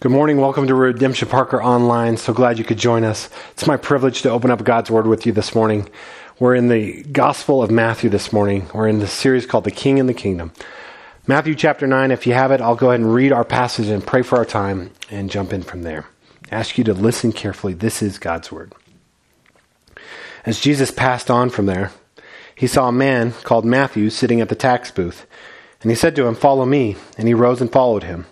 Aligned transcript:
Good 0.00 0.12
morning. 0.12 0.36
Welcome 0.36 0.68
to 0.68 0.76
Redemption 0.76 1.26
Parker 1.26 1.60
Online. 1.60 2.16
So 2.16 2.32
glad 2.32 2.56
you 2.56 2.64
could 2.64 2.78
join 2.78 3.02
us. 3.02 3.28
It's 3.50 3.66
my 3.66 3.76
privilege 3.76 4.22
to 4.22 4.30
open 4.30 4.48
up 4.52 4.62
God's 4.62 4.92
Word 4.92 5.08
with 5.08 5.26
you 5.26 5.32
this 5.32 5.56
morning. 5.56 5.88
We're 6.38 6.54
in 6.54 6.68
the 6.68 7.02
Gospel 7.02 7.64
of 7.64 7.72
Matthew 7.72 8.08
this 8.08 8.32
morning. 8.32 8.68
We're 8.72 8.86
in 8.86 9.00
the 9.00 9.08
series 9.08 9.44
called 9.44 9.64
The 9.64 9.72
King 9.72 9.98
and 9.98 10.08
the 10.08 10.14
Kingdom. 10.14 10.52
Matthew 11.26 11.56
chapter 11.56 11.84
9. 11.88 12.12
If 12.12 12.28
you 12.28 12.34
have 12.34 12.52
it, 12.52 12.60
I'll 12.60 12.76
go 12.76 12.90
ahead 12.90 13.00
and 13.00 13.12
read 13.12 13.32
our 13.32 13.42
passage 13.42 13.88
and 13.88 14.06
pray 14.06 14.22
for 14.22 14.38
our 14.38 14.44
time 14.44 14.92
and 15.10 15.28
jump 15.28 15.52
in 15.52 15.64
from 15.64 15.82
there. 15.82 16.06
I 16.52 16.54
ask 16.54 16.78
you 16.78 16.84
to 16.84 16.94
listen 16.94 17.32
carefully. 17.32 17.74
This 17.74 18.00
is 18.00 18.20
God's 18.20 18.52
Word. 18.52 18.76
As 20.46 20.60
Jesus 20.60 20.92
passed 20.92 21.28
on 21.28 21.50
from 21.50 21.66
there, 21.66 21.90
he 22.54 22.68
saw 22.68 22.86
a 22.86 22.92
man 22.92 23.32
called 23.42 23.64
Matthew 23.64 24.10
sitting 24.10 24.40
at 24.40 24.48
the 24.48 24.54
tax 24.54 24.92
booth. 24.92 25.26
And 25.82 25.90
he 25.90 25.96
said 25.96 26.14
to 26.14 26.26
him, 26.26 26.36
Follow 26.36 26.66
me. 26.66 26.94
And 27.16 27.26
he 27.26 27.34
rose 27.34 27.60
and 27.60 27.72
followed 27.72 28.04
him. 28.04 28.26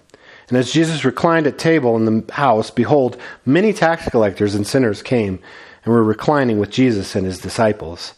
And 0.48 0.56
as 0.56 0.72
Jesus 0.72 1.04
reclined 1.04 1.46
at 1.46 1.58
table 1.58 1.96
in 1.96 2.04
the 2.04 2.32
house, 2.32 2.70
behold, 2.70 3.16
many 3.44 3.72
tax 3.72 4.08
collectors 4.08 4.54
and 4.54 4.66
sinners 4.66 5.02
came 5.02 5.40
and 5.84 5.92
were 5.92 6.04
reclining 6.04 6.58
with 6.58 6.70
Jesus 6.70 7.16
and 7.16 7.26
his 7.26 7.38
disciples. 7.38 8.14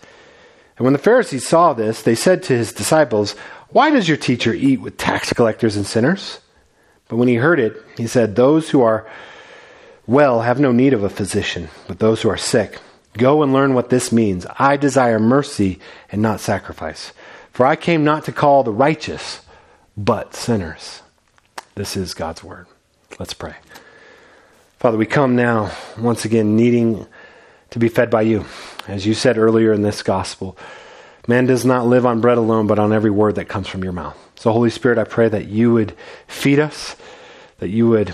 And 0.76 0.84
when 0.84 0.92
the 0.92 0.98
Pharisees 0.98 1.46
saw 1.46 1.72
this, 1.72 2.02
they 2.02 2.14
said 2.14 2.42
to 2.44 2.56
his 2.56 2.72
disciples, 2.72 3.32
Why 3.70 3.90
does 3.90 4.08
your 4.08 4.16
teacher 4.16 4.52
eat 4.52 4.80
with 4.80 4.98
tax 4.98 5.32
collectors 5.32 5.76
and 5.76 5.86
sinners? 5.86 6.40
But 7.08 7.16
when 7.16 7.28
he 7.28 7.36
heard 7.36 7.58
it, 7.58 7.76
he 7.96 8.06
said, 8.06 8.36
Those 8.36 8.70
who 8.70 8.82
are 8.82 9.08
well 10.06 10.42
have 10.42 10.60
no 10.60 10.72
need 10.72 10.92
of 10.92 11.02
a 11.02 11.08
physician, 11.08 11.68
but 11.86 11.98
those 11.98 12.22
who 12.22 12.28
are 12.28 12.36
sick. 12.36 12.78
Go 13.14 13.42
and 13.42 13.52
learn 13.52 13.74
what 13.74 13.90
this 13.90 14.12
means. 14.12 14.46
I 14.58 14.76
desire 14.76 15.18
mercy 15.18 15.80
and 16.12 16.22
not 16.22 16.40
sacrifice. 16.40 17.12
For 17.52 17.66
I 17.66 17.74
came 17.74 18.04
not 18.04 18.24
to 18.26 18.32
call 18.32 18.62
the 18.62 18.72
righteous, 18.72 19.40
but 19.96 20.34
sinners. 20.34 21.02
This 21.78 21.96
is 21.96 22.12
God's 22.12 22.42
word. 22.42 22.66
Let's 23.20 23.34
pray. 23.34 23.54
Father, 24.80 24.98
we 24.98 25.06
come 25.06 25.36
now 25.36 25.70
once 25.96 26.24
again 26.24 26.56
needing 26.56 27.06
to 27.70 27.78
be 27.78 27.88
fed 27.88 28.10
by 28.10 28.22
you. 28.22 28.46
As 28.88 29.06
you 29.06 29.14
said 29.14 29.38
earlier 29.38 29.72
in 29.72 29.82
this 29.82 30.02
gospel, 30.02 30.58
man 31.28 31.46
does 31.46 31.64
not 31.64 31.86
live 31.86 32.04
on 32.04 32.20
bread 32.20 32.36
alone, 32.36 32.66
but 32.66 32.80
on 32.80 32.92
every 32.92 33.12
word 33.12 33.36
that 33.36 33.44
comes 33.44 33.68
from 33.68 33.84
your 33.84 33.92
mouth. 33.92 34.18
So, 34.34 34.50
Holy 34.50 34.70
Spirit, 34.70 34.98
I 34.98 35.04
pray 35.04 35.28
that 35.28 35.46
you 35.46 35.72
would 35.72 35.94
feed 36.26 36.58
us, 36.58 36.96
that 37.58 37.68
you 37.68 37.88
would 37.88 38.12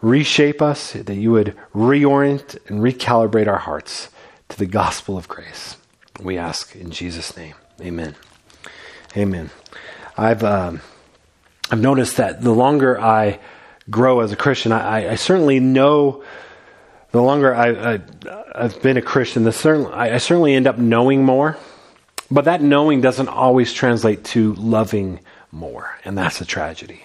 reshape 0.00 0.62
us, 0.62 0.92
that 0.92 1.16
you 1.16 1.32
would 1.32 1.56
reorient 1.74 2.56
and 2.68 2.82
recalibrate 2.82 3.48
our 3.48 3.58
hearts 3.58 4.10
to 4.50 4.56
the 4.56 4.66
gospel 4.66 5.18
of 5.18 5.26
grace. 5.26 5.76
We 6.20 6.38
ask 6.38 6.76
in 6.76 6.92
Jesus' 6.92 7.36
name. 7.36 7.56
Amen. 7.80 8.14
Amen. 9.16 9.50
I've. 10.16 10.44
Um, 10.44 10.82
I've 11.72 11.80
noticed 11.80 12.18
that 12.18 12.42
the 12.42 12.52
longer 12.52 13.00
I 13.00 13.40
grow 13.88 14.20
as 14.20 14.30
a 14.30 14.36
Christian, 14.36 14.72
I, 14.72 15.12
I 15.12 15.14
certainly 15.14 15.58
know. 15.58 16.22
The 17.12 17.22
longer 17.22 17.54
I, 17.54 18.00
have 18.54 18.80
been 18.82 18.96
a 18.96 19.02
Christian, 19.02 19.44
the 19.44 19.52
certain, 19.52 19.86
I, 19.86 20.14
I 20.14 20.18
certainly 20.18 20.54
end 20.54 20.66
up 20.66 20.78
knowing 20.78 21.24
more, 21.24 21.58
but 22.30 22.46
that 22.46 22.62
knowing 22.62 23.00
doesn't 23.00 23.28
always 23.28 23.72
translate 23.72 24.24
to 24.26 24.54
loving 24.54 25.20
more, 25.50 25.98
and 26.04 26.16
that's 26.16 26.40
a 26.40 26.46
tragedy 26.46 27.04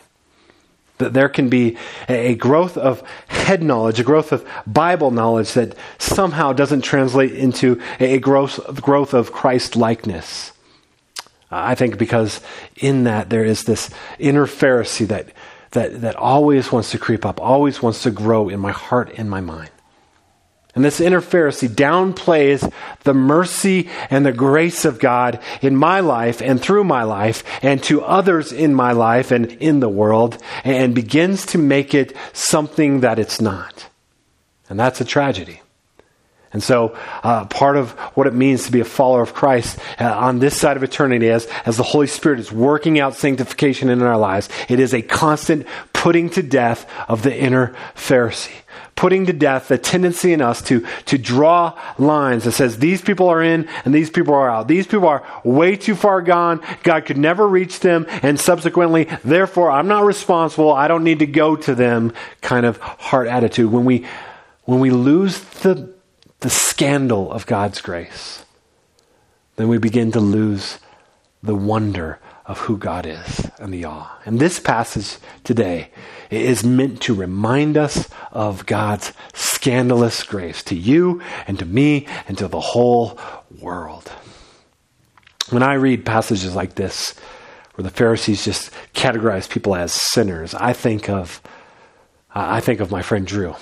that 0.98 1.14
there 1.14 1.30
can 1.30 1.48
be 1.48 1.78
a 2.10 2.36
growth 2.36 2.76
of 2.76 3.04
head 3.28 3.62
knowledge, 3.62 4.00
a 4.00 4.04
growth 4.04 4.32
of 4.32 4.48
Bible 4.66 5.12
knowledge 5.12 5.54
that 5.54 5.76
somehow 6.00 6.54
doesn't 6.54 6.82
translate 6.82 7.34
into 7.34 7.80
a 8.00 8.18
growth, 8.18 8.82
growth 8.82 9.14
of 9.14 9.32
Christ 9.32 9.76
likeness. 9.76 10.54
Uh, 11.52 11.62
I 11.64 11.76
think 11.76 11.98
because 11.98 12.42
in 12.76 13.06
that 13.06 13.30
there 13.30 13.46
is 13.46 13.64
this 13.64 13.90
inner 14.20 14.46
Pharisee 14.46 15.08
that, 15.08 15.30
that, 15.72 16.02
that 16.02 16.16
always 16.16 16.72
wants 16.72 16.92
to 16.92 17.00
creep 17.00 17.26
up, 17.26 17.40
always 17.42 17.82
wants 17.82 18.04
to 18.04 18.12
grow 18.12 18.50
in 18.50 18.60
my 18.60 18.72
heart 18.72 19.12
and 19.18 19.30
my 19.30 19.42
mind. 19.42 19.70
And 20.78 20.86
this 20.86 21.02
inner 21.02 21.22
Pharisee 21.22 21.70
downplays 21.70 22.72
the 23.04 23.16
mercy 23.16 23.90
and 24.12 24.24
the 24.24 24.32
grace 24.32 24.86
of 24.86 25.00
God 25.00 25.40
in 25.64 25.76
my 25.76 26.02
life 26.02 26.40
and 26.40 26.62
through 26.62 26.84
my 26.84 27.02
life 27.02 27.44
and 27.64 27.82
to 27.86 28.04
others 28.04 28.54
in 28.54 28.76
my 28.76 28.92
life 28.92 29.32
and 29.32 29.54
in 29.54 29.80
the 29.80 29.90
world 29.90 30.38
and 30.64 30.94
begins 30.94 31.48
to 31.48 31.58
make 31.58 31.96
it 31.96 32.16
something 32.32 33.00
that 33.00 33.18
it's 33.18 33.42
not. 33.42 33.90
And 34.70 34.80
that's 34.80 35.02
a 35.02 35.06
tragedy. 35.06 35.62
And 36.58 36.64
so, 36.64 36.98
uh, 37.22 37.46
part 37.46 37.78
of 37.78 37.92
what 38.16 38.26
it 38.26 38.34
means 38.34 38.66
to 38.66 38.72
be 38.72 38.80
a 38.80 38.84
follower 38.84 39.22
of 39.22 39.36
Christ 39.36 39.78
uh, 40.00 40.12
on 40.12 40.40
this 40.40 40.60
side 40.60 40.76
of 40.76 40.82
eternity, 40.82 41.30
as, 41.30 41.46
as 41.68 41.78
the 41.78 41.84
Holy 41.84 42.08
Spirit 42.08 42.40
is 42.40 42.52
working 42.52 43.00
out 43.00 43.14
sanctification 43.14 43.90
in 43.90 44.02
our 44.02 44.18
lives, 44.18 44.50
it 44.68 44.80
is 44.80 44.92
a 44.92 45.04
constant 45.04 45.68
putting 45.94 46.32
to 46.32 46.42
death 46.42 46.92
of 47.08 47.22
the 47.22 47.38
inner 47.38 47.76
Pharisee. 47.94 48.56
Putting 48.96 49.28
to 49.28 49.34
death 49.34 49.68
the 49.68 49.78
tendency 49.78 50.34
in 50.34 50.42
us 50.42 50.64
to, 50.64 50.84
to 51.06 51.20
draw 51.20 51.80
lines 52.00 52.46
that 52.46 52.54
says 52.54 52.80
these 52.80 53.04
people 53.04 53.30
are 53.30 53.44
in 53.44 53.70
and 53.86 53.94
these 53.94 54.10
people 54.10 54.34
are 54.34 54.50
out. 54.50 54.68
These 54.68 54.88
people 54.88 55.08
are 55.08 55.24
way 55.44 55.76
too 55.76 55.94
far 55.94 56.24
gone. 56.24 56.60
God 56.82 57.06
could 57.06 57.20
never 57.20 57.48
reach 57.48 57.82
them. 57.82 58.08
And 58.24 58.40
subsequently, 58.40 59.08
therefore, 59.24 59.70
I'm 59.70 59.88
not 59.88 60.06
responsible. 60.06 60.74
I 60.74 60.88
don't 60.88 61.04
need 61.04 61.20
to 61.20 61.28
go 61.28 61.56
to 61.56 61.76
them 61.76 62.14
kind 62.42 62.66
of 62.66 62.78
heart 62.80 63.28
attitude. 63.28 63.72
When 63.72 63.86
we, 63.86 64.08
when 64.66 64.80
we 64.80 64.90
lose 64.90 65.40
the 65.40 65.96
the 66.40 66.50
scandal 66.50 67.32
of 67.32 67.46
God's 67.46 67.82
grace, 67.82 68.46
then 69.56 69.68
we 69.68 69.78
begin 69.78 70.12
to 70.12 70.20
lose 70.20 70.80
the 71.42 71.56
wonder 71.56 72.20
of 72.46 72.60
who 72.60 72.78
God 72.78 73.06
is 73.06 73.50
and 73.60 73.74
the 73.74 73.86
awe. 73.86 74.18
And 74.26 74.40
this 74.40 74.60
passage 74.60 75.18
today 75.44 75.90
is 76.30 76.64
meant 76.64 77.02
to 77.02 77.14
remind 77.14 77.78
us 77.78 78.08
of 78.32 78.66
God's 78.66 79.14
scandalous 79.34 80.24
grace 80.24 80.64
to 80.64 80.76
you 80.76 81.22
and 81.46 81.60
to 81.60 81.66
me 81.66 82.08
and 82.28 82.38
to 82.38 82.48
the 82.48 82.60
whole 82.60 83.20
world. 83.62 84.12
When 85.50 85.64
I 85.64 85.74
read 85.74 86.06
passages 86.06 86.56
like 86.56 86.76
this, 86.76 87.16
where 87.76 87.84
the 87.84 87.90
Pharisees 87.90 88.46
just 88.46 88.72
categorize 88.94 89.50
people 89.50 89.76
as 89.76 89.92
sinners, 89.92 90.54
I 90.54 90.74
think 90.74 91.10
of 91.10 91.42
I 92.34 92.60
think 92.60 92.82
of 92.82 92.92
my 92.92 93.02
friend 93.02 93.26
Drew. 93.26 93.56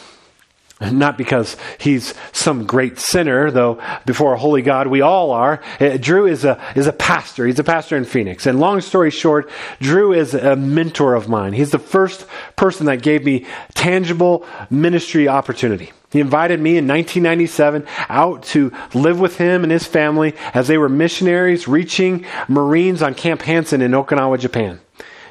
Not 0.82 1.18
because 1.18 1.56
he's 1.80 2.14
some 2.34 2.66
great 2.66 3.00
sinner, 3.00 3.50
though 3.50 3.82
before 4.06 4.34
a 4.34 4.38
holy 4.38 4.62
God 4.62 4.88
we 4.88 5.00
all 5.00 5.32
are. 5.32 5.64
Uh, 5.80 5.96
Drew 5.96 6.28
is 6.28 6.44
a, 6.44 6.62
is 6.76 6.86
a 6.86 6.92
pastor. 6.92 7.46
He's 7.46 7.60
a 7.60 7.64
pastor 7.64 7.96
in 7.96 8.04
Phoenix. 8.04 8.46
And 8.46 8.60
long 8.60 8.82
story 8.82 9.10
short, 9.10 9.50
Drew 9.80 10.12
is 10.12 10.34
a 10.34 10.58
mentor 10.58 11.16
of 11.16 11.30
mine. 11.30 11.54
He's 11.54 11.72
the 11.72 11.80
first 11.80 12.26
person 12.58 12.88
that 12.88 13.02
gave 13.02 13.24
me 13.24 13.46
tangible 13.74 14.46
ministry 14.70 15.30
opportunity. 15.30 15.94
He 16.12 16.20
invited 16.20 16.60
me 16.60 16.72
in 16.72 16.88
1997 16.88 17.86
out 18.10 18.44
to 18.44 18.74
live 18.94 19.20
with 19.20 19.38
him 19.38 19.64
and 19.64 19.72
his 19.72 19.86
family 19.86 20.36
as 20.54 20.68
they 20.68 20.78
were 20.78 20.90
missionaries 20.90 21.70
reaching 21.70 22.26
Marines 22.50 23.02
on 23.02 23.16
Camp 23.16 23.42
Hansen 23.42 23.82
in 23.82 23.92
Okinawa, 23.92 24.40
Japan. 24.40 24.82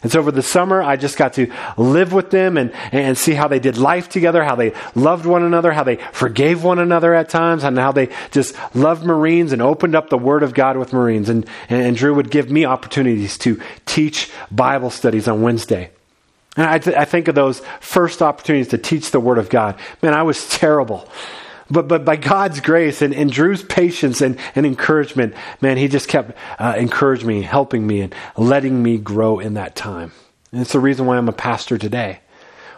And 0.05 0.13
so 0.13 0.21
over 0.21 0.31
the 0.31 0.43
summer, 0.43 0.83
I 0.83 0.97
just 0.97 1.17
got 1.17 1.33
to 1.35 1.51
live 1.79 2.13
with 2.13 2.31
them 2.31 2.59
and, 2.59 2.73
and 2.93 3.17
see 3.17 3.33
how 3.33 3.49
they 3.49 3.59
did 3.59 3.79
life 3.79 4.11
together, 4.11 4.45
how 4.45 4.55
they 4.55 4.75
loved 4.95 5.25
one 5.25 5.43
another, 5.43 5.73
how 5.73 5.83
they 5.83 5.97
forgave 6.13 6.63
one 6.63 6.79
another 6.79 7.15
at 7.15 7.31
times, 7.31 7.65
and 7.65 7.79
how 7.79 7.91
they 7.91 8.11
just 8.31 8.55
loved 8.75 9.03
Marines 9.05 9.53
and 9.53 9.63
opened 9.63 9.97
up 9.97 10.11
the 10.11 10.19
Word 10.19 10.43
of 10.43 10.53
God 10.53 10.77
with 10.77 10.93
Marines. 10.93 11.31
And, 11.31 11.47
and 11.71 11.97
Drew 11.97 12.15
would 12.15 12.31
give 12.31 12.51
me 12.51 12.67
opportunities 12.67 13.39
to 13.39 13.61
teach 13.87 14.31
Bible 14.51 14.91
studies 14.91 15.27
on 15.27 15.41
Wednesday. 15.41 15.91
And 16.59 16.67
I, 16.67 16.79
th- 16.79 16.97
I 16.97 17.07
think 17.07 17.29
of 17.29 17.35
those 17.35 17.63
first 17.81 18.21
opportunities 18.21 18.69
to 18.69 18.79
teach 18.79 19.11
the 19.11 19.21
Word 19.21 19.39
of 19.39 19.49
God. 19.49 19.77
Man, 20.03 20.13
I 20.13 20.23
was 20.23 20.47
terrible. 20.51 21.09
But, 21.75 21.89
but 21.89 22.05
by 22.05 22.15
God's 22.15 22.61
grace 22.61 23.03
and, 23.03 23.13
and 23.13 23.31
Drew's 23.31 23.65
patience 23.65 24.21
and, 24.21 24.39
and 24.55 24.65
encouragement, 24.65 25.35
man, 25.61 25.77
he 25.77 25.89
just 25.89 26.09
kept 26.09 26.39
uh, 26.61 26.75
encouraging 26.79 27.27
me, 27.27 27.43
helping 27.43 27.85
me, 27.85 28.01
and 28.01 28.15
letting 28.37 28.81
me 28.81 28.97
grow 28.97 29.41
in 29.41 29.55
that 29.55 29.75
time. 29.75 30.13
And 30.53 30.61
it's 30.61 30.73
the 30.73 30.79
reason 30.79 31.05
why 31.05 31.17
I'm 31.17 31.29
a 31.29 31.33
pastor 31.33 31.77
today. 31.77 32.21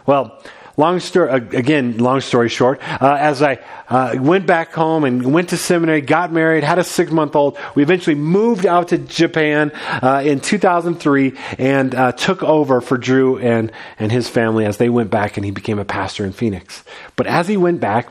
Well, 0.07 0.41
long 0.77 0.99
story, 0.99 1.29
again, 1.29 1.99
long 1.99 2.21
story 2.21 2.49
short, 2.49 2.81
uh, 2.99 3.17
as 3.19 3.43
I 3.43 3.59
uh, 3.87 4.15
went 4.19 4.47
back 4.47 4.73
home 4.73 5.03
and 5.03 5.31
went 5.31 5.49
to 5.49 5.57
seminary, 5.57 6.01
got 6.01 6.33
married, 6.33 6.63
had 6.63 6.79
a 6.79 6.83
six 6.83 7.11
month 7.11 7.35
old, 7.35 7.55
we 7.75 7.83
eventually 7.83 8.15
moved 8.15 8.65
out 8.65 8.87
to 8.87 8.97
Japan 8.97 9.71
uh, 10.01 10.23
in 10.25 10.39
2003 10.39 11.37
and 11.59 11.93
uh, 11.93 12.13
took 12.13 12.41
over 12.41 12.81
for 12.81 12.97
Drew 12.97 13.37
and, 13.37 13.71
and 13.99 14.11
his 14.11 14.27
family 14.27 14.65
as 14.65 14.77
they 14.77 14.89
went 14.89 15.11
back 15.11 15.37
and 15.37 15.45
he 15.45 15.51
became 15.51 15.77
a 15.77 15.85
pastor 15.85 16.25
in 16.25 16.31
Phoenix. 16.31 16.83
But 17.15 17.27
as 17.27 17.47
he 17.47 17.57
went 17.57 17.79
back, 17.79 18.07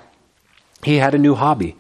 he 0.82 0.96
had 0.96 1.14
a 1.14 1.18
new 1.18 1.34
hobby. 1.34 1.76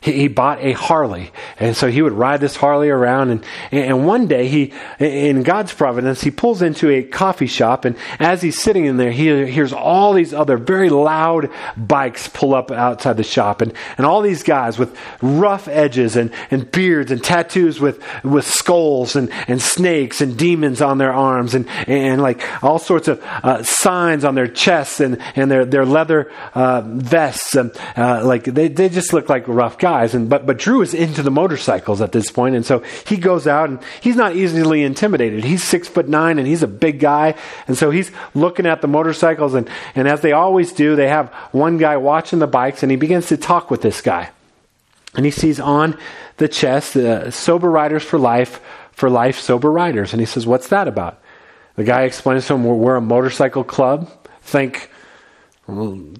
He, 0.00 0.12
he, 0.12 0.28
bought 0.28 0.62
a 0.62 0.72
Harley. 0.72 1.32
And 1.58 1.76
so 1.76 1.90
he 1.90 2.02
would 2.02 2.12
ride 2.12 2.40
this 2.40 2.54
Harley 2.54 2.88
around. 2.88 3.30
And, 3.30 3.44
and 3.72 4.06
one 4.06 4.28
day, 4.28 4.46
he, 4.46 4.72
in 5.00 5.42
God's 5.42 5.72
providence, 5.72 6.20
he 6.20 6.30
pulls 6.30 6.62
into 6.62 6.88
a 6.90 7.02
coffee 7.02 7.46
shop. 7.46 7.84
And 7.84 7.96
as 8.20 8.40
he's 8.40 8.60
sitting 8.60 8.84
in 8.84 8.96
there, 8.96 9.10
he 9.10 9.26
hears 9.46 9.72
all 9.72 10.12
these 10.12 10.32
other 10.32 10.56
very 10.56 10.88
loud 10.88 11.50
bikes 11.76 12.28
pull 12.28 12.54
up 12.54 12.70
outside 12.70 13.16
the 13.16 13.24
shop. 13.24 13.60
And, 13.60 13.72
and 13.96 14.06
all 14.06 14.22
these 14.22 14.44
guys 14.44 14.78
with 14.78 14.96
rough 15.20 15.66
edges 15.66 16.14
and, 16.14 16.32
and 16.50 16.70
beards 16.70 17.10
and 17.10 17.22
tattoos 17.22 17.80
with, 17.80 18.00
with 18.22 18.46
skulls 18.46 19.16
and, 19.16 19.32
and 19.48 19.60
snakes 19.60 20.20
and 20.20 20.38
demons 20.38 20.80
on 20.80 20.98
their 20.98 21.12
arms 21.12 21.54
and, 21.54 21.68
and 21.88 22.22
like 22.22 22.40
all 22.62 22.78
sorts 22.78 23.08
of 23.08 23.20
uh, 23.22 23.64
signs 23.64 24.24
on 24.24 24.36
their 24.36 24.48
chests 24.48 25.00
and, 25.00 25.20
and 25.34 25.50
their, 25.50 25.64
their 25.64 25.84
leather 25.84 26.30
uh, 26.54 26.82
vests. 26.84 27.56
And 27.56 27.72
uh, 27.96 28.24
like 28.24 28.44
they, 28.44 28.68
they 28.68 28.88
just 28.88 29.12
look 29.12 29.28
like 29.28 29.48
rough 29.48 29.76
guys 29.76 29.87
guys. 29.88 30.14
And 30.14 30.28
but 30.28 30.44
but 30.44 30.58
Drew 30.58 30.82
is 30.82 30.92
into 30.92 31.22
the 31.22 31.30
motorcycles 31.30 32.00
at 32.00 32.12
this 32.12 32.30
point, 32.30 32.54
and 32.54 32.64
so 32.64 32.80
he 33.06 33.16
goes 33.16 33.46
out 33.46 33.70
and 33.70 33.78
he's 34.00 34.16
not 34.16 34.36
easily 34.36 34.82
intimidated. 34.82 35.44
He's 35.44 35.64
six 35.64 35.88
foot 35.88 36.08
nine 36.08 36.38
and 36.38 36.46
he's 36.46 36.62
a 36.62 36.72
big 36.86 37.00
guy, 37.00 37.34
and 37.66 37.76
so 37.76 37.90
he's 37.90 38.10
looking 38.34 38.66
at 38.66 38.80
the 38.82 38.88
motorcycles 38.88 39.54
and 39.54 39.68
and 39.94 40.06
as 40.06 40.20
they 40.20 40.32
always 40.32 40.72
do, 40.72 40.96
they 40.96 41.08
have 41.08 41.32
one 41.52 41.78
guy 41.78 41.96
watching 41.96 42.38
the 42.38 42.46
bikes, 42.46 42.82
and 42.82 42.90
he 42.90 42.96
begins 42.96 43.28
to 43.28 43.36
talk 43.36 43.70
with 43.70 43.80
this 43.80 44.00
guy, 44.02 44.30
and 45.14 45.24
he 45.24 45.30
sees 45.30 45.58
on 45.60 45.96
the 46.36 46.48
chest 46.48 46.96
uh, 46.96 47.30
"Sober 47.30 47.70
Riders 47.70 48.04
for 48.04 48.18
Life." 48.18 48.60
For 48.98 49.08
life, 49.08 49.38
sober 49.38 49.70
riders, 49.70 50.12
and 50.12 50.18
he 50.18 50.26
says, 50.26 50.44
"What's 50.44 50.74
that 50.74 50.88
about?" 50.88 51.22
The 51.76 51.84
guy 51.84 52.02
explains 52.02 52.48
to 52.48 52.54
him, 52.54 52.64
"We're, 52.64 52.74
we're 52.74 52.96
a 52.96 53.00
motorcycle 53.00 53.62
club. 53.62 54.10
Think 54.42 54.90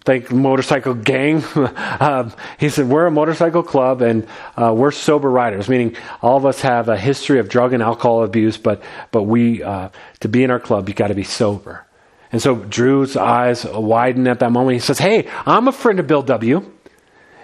think 0.05 0.31
motorcycle 0.31 0.95
gang. 0.95 1.43
um, 2.01 2.33
he 2.59 2.69
said, 2.69 2.89
We're 2.89 3.07
a 3.07 3.11
motorcycle 3.11 3.63
club 3.63 4.03
and 4.03 4.27
uh, 4.57 4.75
we're 4.77 4.91
sober 4.91 5.31
riders, 5.31 5.69
meaning 5.69 5.97
all 6.21 6.37
of 6.37 6.45
us 6.45 6.61
have 6.61 6.89
a 6.89 6.97
history 6.97 7.39
of 7.39 7.49
drug 7.49 7.73
and 7.73 7.83
alcohol 7.83 8.25
abuse, 8.25 8.59
but, 8.59 8.83
but 9.11 9.23
we, 9.23 9.63
uh, 9.63 9.89
to 10.21 10.29
be 10.29 10.45
in 10.45 10.51
our 10.51 10.61
club, 10.61 10.89
you 10.89 10.95
got 10.95 11.09
to 11.09 11.15
be 11.15 11.25
sober. 11.25 11.87
And 12.31 12.43
so 12.43 12.57
Drew's 12.57 13.17
eyes 13.17 13.65
widen 13.65 14.27
at 14.27 14.41
that 14.41 14.53
moment. 14.53 14.75
He 14.75 14.81
says, 14.81 14.99
Hey, 14.99 15.29
I'm 15.47 15.67
a 15.67 15.73
friend 15.73 15.99
of 15.99 16.07
Bill 16.07 16.23
W. 16.23 16.71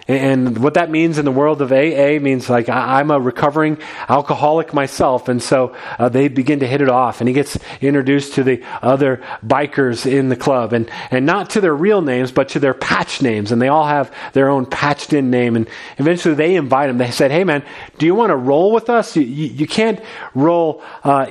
And 0.06 0.58
what 0.58 0.74
that 0.74 0.90
means 0.90 1.16
in 1.16 1.24
the 1.24 1.30
world 1.30 1.62
of 1.62 1.72
AA 1.72 2.18
means 2.20 2.50
like 2.50 2.68
I'm 2.68 3.10
a 3.10 3.18
recovering 3.18 3.78
alcoholic 4.08 4.74
myself. 4.74 5.28
And 5.28 5.42
so 5.42 5.74
uh, 5.98 6.10
they 6.10 6.28
begin 6.28 6.60
to 6.60 6.66
hit 6.66 6.82
it 6.82 6.90
off. 6.90 7.20
And 7.20 7.28
he 7.28 7.34
gets 7.34 7.58
introduced 7.80 8.34
to 8.34 8.44
the 8.44 8.62
other 8.82 9.22
bikers 9.44 10.10
in 10.10 10.28
the 10.28 10.36
club. 10.36 10.74
And, 10.74 10.90
and 11.10 11.24
not 11.24 11.50
to 11.50 11.60
their 11.62 11.74
real 11.74 12.02
names, 12.02 12.32
but 12.32 12.50
to 12.50 12.60
their 12.60 12.74
patch 12.74 13.22
names. 13.22 13.50
And 13.50 13.62
they 13.62 13.68
all 13.68 13.86
have 13.86 14.14
their 14.34 14.50
own 14.50 14.66
patched 14.66 15.14
in 15.14 15.30
name. 15.30 15.56
And 15.56 15.66
eventually 15.96 16.34
they 16.34 16.54
invite 16.54 16.90
him. 16.90 16.98
They 16.98 17.10
said, 17.10 17.30
Hey, 17.30 17.44
man, 17.44 17.64
do 17.98 18.04
you 18.04 18.14
want 18.14 18.30
to 18.30 18.36
roll 18.36 18.72
with 18.72 18.90
us? 18.90 19.16
You, 19.16 19.22
you, 19.22 19.46
you 19.46 19.66
can't 19.66 20.00
roll. 20.34 20.82
Uh, 21.02 21.26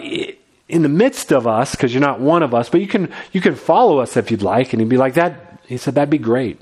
in 0.69 0.81
the 0.81 0.89
midst 0.89 1.31
of 1.31 1.45
us, 1.45 1.71
because 1.71 1.93
you're 1.93 2.01
not 2.01 2.19
one 2.19 2.41
of 2.41 2.55
us, 2.55 2.69
but 2.69 2.81
you 2.81 2.87
can 2.87 3.13
you 3.31 3.41
can 3.41 3.53
follow 3.53 3.99
us 3.99 4.17
if 4.17 4.31
you'd 4.31 4.41
like. 4.41 4.73
And 4.73 4.81
he'd 4.81 4.89
be 4.89 4.97
like 4.97 5.15
that. 5.15 5.59
He 5.67 5.77
said 5.77 5.93
that'd 5.93 6.09
be 6.09 6.17
great. 6.17 6.59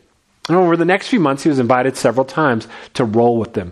And 0.52 0.60
over 0.60 0.76
the 0.76 0.84
next 0.84 1.08
few 1.08 1.22
months, 1.22 1.44
he 1.44 1.50
was 1.50 1.60
invited 1.60 1.96
several 1.96 2.26
times 2.26 2.68
to 2.96 3.06
roll 3.06 3.38
with 3.38 3.54
them. 3.54 3.72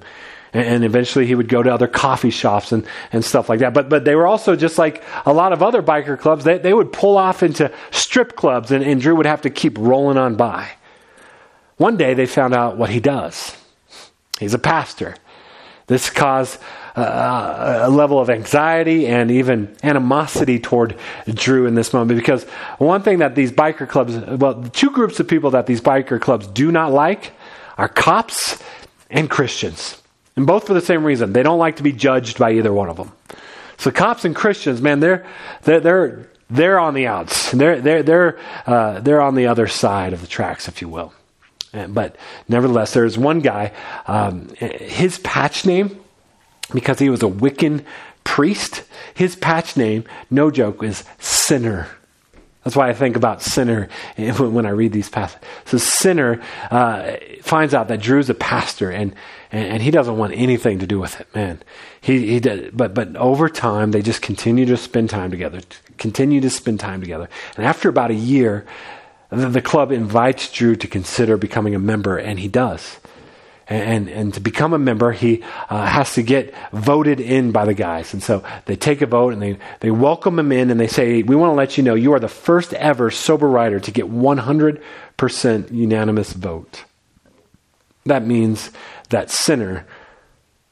And 0.54 0.86
eventually 0.86 1.28
he 1.28 1.36
would 1.36 1.50
go 1.50 1.62
to 1.62 1.72
other 1.72 1.88
coffee 1.88 2.30
shops 2.30 2.72
and, 2.72 2.88
and 3.12 3.24
stuff 3.24 3.50
like 3.50 3.60
that. 3.60 3.74
But, 3.74 3.90
but 3.90 4.06
they 4.06 4.16
were 4.16 4.26
also 4.26 4.56
just 4.56 4.78
like 4.78 5.04
a 5.26 5.34
lot 5.34 5.52
of 5.52 5.62
other 5.62 5.84
biker 5.84 6.18
clubs. 6.18 6.46
They, 6.46 6.58
they 6.58 6.74
would 6.74 6.94
pull 6.94 7.18
off 7.18 7.44
into 7.44 7.70
strip 7.92 8.38
clubs 8.38 8.72
and, 8.72 8.82
and 8.82 9.02
Drew 9.02 9.16
would 9.18 9.26
have 9.26 9.42
to 9.42 9.50
keep 9.50 9.78
rolling 9.78 10.18
on 10.18 10.36
by. 10.36 10.70
One 11.76 11.98
day 11.98 12.14
they 12.14 12.26
found 12.26 12.54
out 12.54 12.78
what 12.78 12.90
he 12.90 13.02
does. 13.02 13.58
He's 14.40 14.54
a 14.54 14.60
pastor. 14.60 15.16
This 15.90 16.12
caused 16.12 16.60
uh, 16.96 17.80
a 17.82 17.90
level 17.90 18.20
of 18.20 18.30
anxiety 18.30 19.08
and 19.08 19.32
even 19.32 19.76
animosity 19.82 20.60
toward 20.60 20.96
Drew 21.26 21.66
in 21.66 21.74
this 21.74 21.94
moment 21.94 22.20
because 22.20 22.44
one 22.78 23.02
thing 23.02 23.20
that 23.20 23.34
these 23.34 23.52
biker 23.52 23.90
clubs, 23.90 24.16
well, 24.16 24.64
two 24.72 24.92
groups 24.92 25.20
of 25.20 25.28
people 25.28 25.52
that 25.52 25.66
these 25.66 25.82
biker 25.82 26.22
clubs 26.22 26.46
do 26.46 26.72
not 26.72 26.92
like 26.92 27.32
are 27.76 27.90
cops 27.90 28.62
and 29.10 29.32
Christians. 29.32 30.00
And 30.36 30.46
both 30.46 30.68
for 30.68 30.76
the 30.76 30.82
same 30.82 31.04
reason. 31.04 31.34
They 31.34 31.42
don't 31.42 31.58
like 31.58 31.78
to 31.78 31.84
be 31.84 31.92
judged 31.92 32.38
by 32.38 32.52
either 32.54 32.72
one 32.72 32.88
of 32.88 32.98
them. 32.98 33.12
So 33.78 33.90
cops 33.90 34.26
and 34.26 34.36
Christians, 34.36 34.80
man, 34.80 35.00
they're, 35.00 35.26
they're, 35.64 35.80
they're, 35.80 36.30
they're 36.52 36.80
on 36.80 36.94
the 36.94 37.08
outs. 37.08 37.52
They're, 37.52 37.82
they're, 37.82 38.04
they're, 38.04 38.40
uh, 38.68 39.00
they're 39.00 39.22
on 39.22 39.34
the 39.34 39.48
other 39.48 39.66
side 39.66 40.14
of 40.14 40.22
the 40.22 40.28
tracks, 40.28 40.68
if 40.68 40.82
you 40.82 40.88
will. 40.88 41.14
But 41.72 42.16
nevertheless, 42.48 42.94
there's 42.94 43.18
one 43.18 43.42
guy, 43.42 43.72
um, 44.08 44.50
his 44.58 45.20
patch 45.20 45.66
name 45.66 46.00
because 46.74 47.00
he 47.00 47.10
was 47.10 47.24
a 47.24 47.28
Wiccan 47.28 47.84
priest. 48.24 48.84
His 49.14 49.36
patch 49.36 49.78
name, 49.78 50.04
no 50.30 50.52
joke, 50.52 50.84
is 50.84 51.04
Sinner. 51.20 51.88
That's 52.64 52.76
why 52.76 52.90
I 52.90 52.94
think 52.94 53.16
about 53.16 53.42
sinner 53.42 53.88
when 54.18 54.66
I 54.66 54.72
read 54.72 54.92
these 54.92 55.10
passages. 55.10 55.48
So 55.66 55.78
sinner 55.78 56.42
uh, 56.70 57.16
finds 57.42 57.74
out 57.74 57.88
that 57.88 58.02
Drew's 58.02 58.30
a 58.30 58.34
pastor, 58.34 58.92
and, 58.92 59.16
and 59.52 59.82
he 59.82 59.92
doesn't 59.92 60.18
want 60.18 60.34
anything 60.34 60.80
to 60.80 60.86
do 60.86 61.00
with 61.00 61.20
it. 61.22 61.34
Man, 61.34 61.64
he 62.02 62.28
he 62.28 62.40
did, 62.40 62.76
but 62.76 62.94
but 62.94 63.16
over 63.16 63.50
time 63.50 63.92
they 63.92 64.02
just 64.02 64.22
continue 64.22 64.66
to 64.66 64.78
spend 64.78 65.10
time 65.10 65.32
together, 65.32 65.62
continue 65.98 66.42
to 66.42 66.50
spend 66.50 66.82
time 66.82 67.00
together, 67.00 67.30
and 67.56 67.66
after 67.66 67.88
about 67.88 68.12
a 68.12 68.16
year, 68.16 68.66
the, 69.30 69.62
club 69.62 69.92
invites 69.92 70.52
Drew 70.52 70.76
to 70.76 70.88
consider 70.88 71.38
becoming 71.38 71.76
a 71.76 71.80
member, 71.80 72.18
and 72.18 72.40
he 72.40 72.48
does 72.48 73.00
and, 73.70 74.10
and 74.10 74.34
to 74.34 74.40
become 74.40 74.74
a 74.74 74.80
member, 74.80 75.12
he 75.12 75.44
uh, 75.70 75.86
has 75.86 76.16
to 76.16 76.24
get 76.24 76.54
voted 76.74 77.20
in 77.20 77.52
by 77.52 77.66
the 77.66 77.76
guys. 77.76 78.14
And 78.14 78.24
so 78.24 78.44
they 78.66 78.76
take 78.76 79.02
a 79.02 79.06
vote 79.06 79.32
and 79.32 79.42
they, 79.42 79.60
they 79.80 79.92
welcome 79.92 80.40
him 80.40 80.52
in 80.52 80.72
and 80.72 80.80
they 80.80 80.88
say, 80.88 81.22
We 81.22 81.36
want 81.36 81.52
to 81.52 81.56
let 81.56 81.78
you 81.78 81.84
know 81.84 81.94
you 81.94 82.14
are 82.14 82.20
the 82.20 82.28
first 82.28 82.74
ever 82.74 83.12
sober 83.12 83.48
rider 83.48 83.80
to 83.80 83.92
get 83.92 84.12
100% 84.12 84.82
unanimous 85.72 86.34
vote. 86.34 86.84
That 88.06 88.26
means 88.26 88.72
that 89.10 89.30
Sinner 89.30 89.86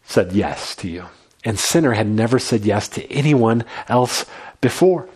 said 0.03 0.33
yes 0.33 0.75
to 0.77 0.89
you. 0.89 1.05
And 1.43 1.59
Sinner 1.59 1.93
had 1.93 2.07
never 2.07 2.39
said 2.39 2.65
yes 2.65 2.87
to 2.89 3.11
anyone 3.11 3.63
else 3.87 4.25
before. 4.59 5.07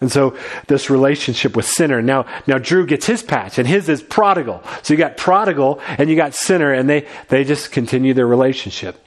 And 0.00 0.12
so 0.12 0.36
this 0.68 0.90
relationship 0.90 1.56
with 1.56 1.66
sinner. 1.66 2.00
Now, 2.00 2.26
now 2.46 2.58
Drew 2.58 2.86
gets 2.86 3.06
his 3.06 3.22
patch, 3.22 3.58
and 3.58 3.66
his 3.66 3.88
is 3.88 4.02
prodigal. 4.02 4.62
So 4.82 4.94
you 4.94 4.98
got 4.98 5.16
prodigal 5.16 5.80
and 5.98 6.08
you 6.08 6.14
got 6.14 6.34
sinner, 6.34 6.72
and 6.72 6.88
they, 6.88 7.06
they 7.28 7.44
just 7.44 7.72
continue 7.72 8.14
their 8.14 8.26
relationship. 8.26 9.04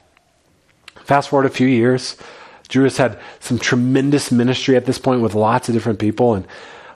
Fast 1.04 1.30
forward 1.30 1.46
a 1.46 1.50
few 1.50 1.66
years, 1.66 2.16
Drew 2.68 2.84
has 2.84 2.96
had 2.96 3.18
some 3.40 3.58
tremendous 3.58 4.30
ministry 4.30 4.76
at 4.76 4.86
this 4.86 4.98
point 4.98 5.22
with 5.22 5.34
lots 5.34 5.68
of 5.68 5.74
different 5.74 5.98
people, 5.98 6.34
and 6.34 6.46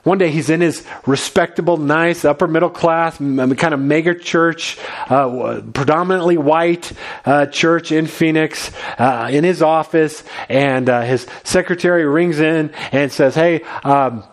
one 0.07 0.17
day 0.17 0.31
he's 0.31 0.49
in 0.49 0.61
his 0.61 0.85
respectable, 1.05 1.75
nice, 1.75 2.23
upper 2.23 2.47
middle 2.47 2.69
class, 2.69 3.17
kind 3.17 3.73
of 3.73 3.79
mega 3.79 4.15
church, 4.15 4.79
uh, 5.09 5.61
predominantly 5.73 6.37
white 6.37 6.93
uh, 7.25 7.45
church 7.47 7.91
in 7.91 8.07
Phoenix, 8.07 8.71
uh, 8.97 9.27
in 9.29 9.43
his 9.43 9.61
office, 9.61 10.23
and 10.47 10.89
uh, 10.89 11.01
his 11.01 11.27
secretary 11.43 12.05
rings 12.05 12.39
in 12.39 12.71
and 12.93 13.11
says, 13.11 13.35
Hey, 13.35 13.63
um, 13.83 14.23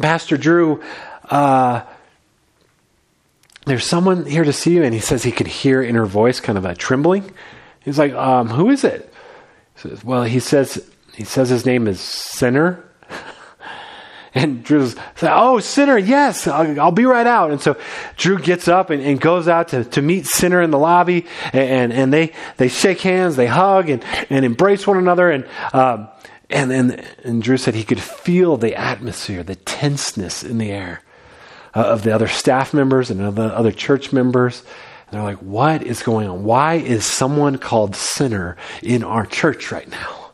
Pastor 0.00 0.38
Drew, 0.38 0.82
uh, 1.24 1.82
there's 3.66 3.84
someone 3.84 4.24
here 4.24 4.44
to 4.44 4.54
see 4.54 4.72
you. 4.72 4.84
And 4.84 4.94
he 4.94 5.00
says 5.00 5.22
he 5.22 5.32
could 5.32 5.48
hear 5.48 5.82
in 5.82 5.96
her 5.96 6.06
voice 6.06 6.40
kind 6.40 6.56
of 6.56 6.64
a 6.64 6.74
trembling. 6.74 7.30
He's 7.84 7.98
like, 7.98 8.14
um, 8.14 8.48
Who 8.48 8.70
is 8.70 8.84
it? 8.84 9.12
He 9.74 9.90
says, 9.90 10.02
well, 10.02 10.24
he 10.24 10.40
says, 10.40 10.90
he 11.12 11.24
says 11.24 11.50
his 11.50 11.66
name 11.66 11.86
is 11.86 12.00
Sinner. 12.00 12.87
And 14.34 14.62
Drew's 14.62 14.94
like, 14.96 15.32
oh, 15.34 15.58
Sinner, 15.58 15.96
yes, 15.96 16.46
I'll, 16.46 16.80
I'll, 16.80 16.92
be 16.92 17.04
right 17.04 17.26
out. 17.26 17.50
And 17.50 17.60
so 17.60 17.76
Drew 18.16 18.38
gets 18.38 18.68
up 18.68 18.90
and, 18.90 19.02
and, 19.02 19.20
goes 19.20 19.48
out 19.48 19.68
to, 19.68 19.84
to 19.84 20.02
meet 20.02 20.26
Sinner 20.26 20.60
in 20.60 20.70
the 20.70 20.78
lobby, 20.78 21.26
and, 21.52 21.92
and 21.92 22.12
they, 22.12 22.32
they 22.58 22.68
shake 22.68 23.00
hands, 23.00 23.36
they 23.36 23.46
hug, 23.46 23.88
and, 23.88 24.04
and 24.28 24.44
embrace 24.44 24.86
one 24.86 24.98
another. 24.98 25.30
And, 25.30 25.46
um, 25.72 26.08
and, 26.50 26.72
and, 26.72 27.04
and 27.24 27.42
Drew 27.42 27.56
said 27.56 27.74
he 27.74 27.84
could 27.84 28.00
feel 28.00 28.56
the 28.56 28.74
atmosphere, 28.76 29.42
the 29.42 29.56
tenseness 29.56 30.42
in 30.42 30.58
the 30.58 30.70
air 30.70 31.02
uh, 31.74 31.84
of 31.84 32.02
the 32.02 32.14
other 32.14 32.28
staff 32.28 32.72
members 32.72 33.10
and 33.10 33.36
the 33.36 33.42
other 33.42 33.72
church 33.72 34.12
members. 34.12 34.62
And 35.06 35.16
they're 35.16 35.24
like, 35.24 35.38
what 35.38 35.82
is 35.82 36.02
going 36.02 36.28
on? 36.28 36.44
Why 36.44 36.74
is 36.74 37.04
someone 37.06 37.58
called 37.58 37.96
Sinner 37.96 38.56
in 38.82 39.02
our 39.02 39.24
church 39.24 39.72
right 39.72 39.88
now? 39.88 40.32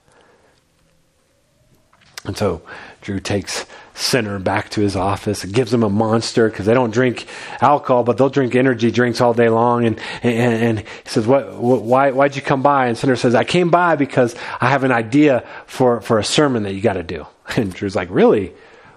And 2.25 2.37
so 2.37 2.63
Drew 3.01 3.21
takes 3.21 3.67
Sinner 3.97 4.41
back 4.41 4.71
to 4.71 4.81
his 4.81 4.97
office 4.97 5.45
It 5.45 5.53
gives 5.53 5.73
him 5.73 5.85
a 5.85 5.89
monster 5.89 6.51
because 6.51 6.67
they 6.67 6.75
don't 6.75 6.91
drink 6.91 7.27
alcohol, 7.61 8.03
but 8.03 8.19
they'll 8.19 8.29
drink 8.29 8.57
energy 8.57 8.91
drinks 8.91 9.21
all 9.21 9.35
day 9.35 9.49
long. 9.49 9.85
And, 9.85 10.01
and, 10.23 10.55
and 10.55 10.79
he 10.81 11.09
says, 11.09 11.27
what, 11.27 11.55
what, 11.55 11.83
why, 11.83 12.11
why'd 12.11 12.35
you 12.35 12.43
come 12.43 12.63
by? 12.63 12.89
And 12.89 12.99
Sinner 12.99 13.17
says, 13.17 13.35
I 13.35 13.45
came 13.45 13.71
by 13.71 13.95
because 13.95 14.35
I 14.61 14.71
have 14.71 14.83
an 14.83 14.93
idea 14.93 15.47
for, 15.67 16.01
for 16.01 16.19
a 16.19 16.25
sermon 16.25 16.65
that 16.65 16.75
you 16.75 16.81
got 16.81 16.95
to 16.95 17.03
do. 17.03 17.27
And 17.57 17.73
Drew's 17.73 17.95
like, 17.95 18.09
really? 18.11 18.53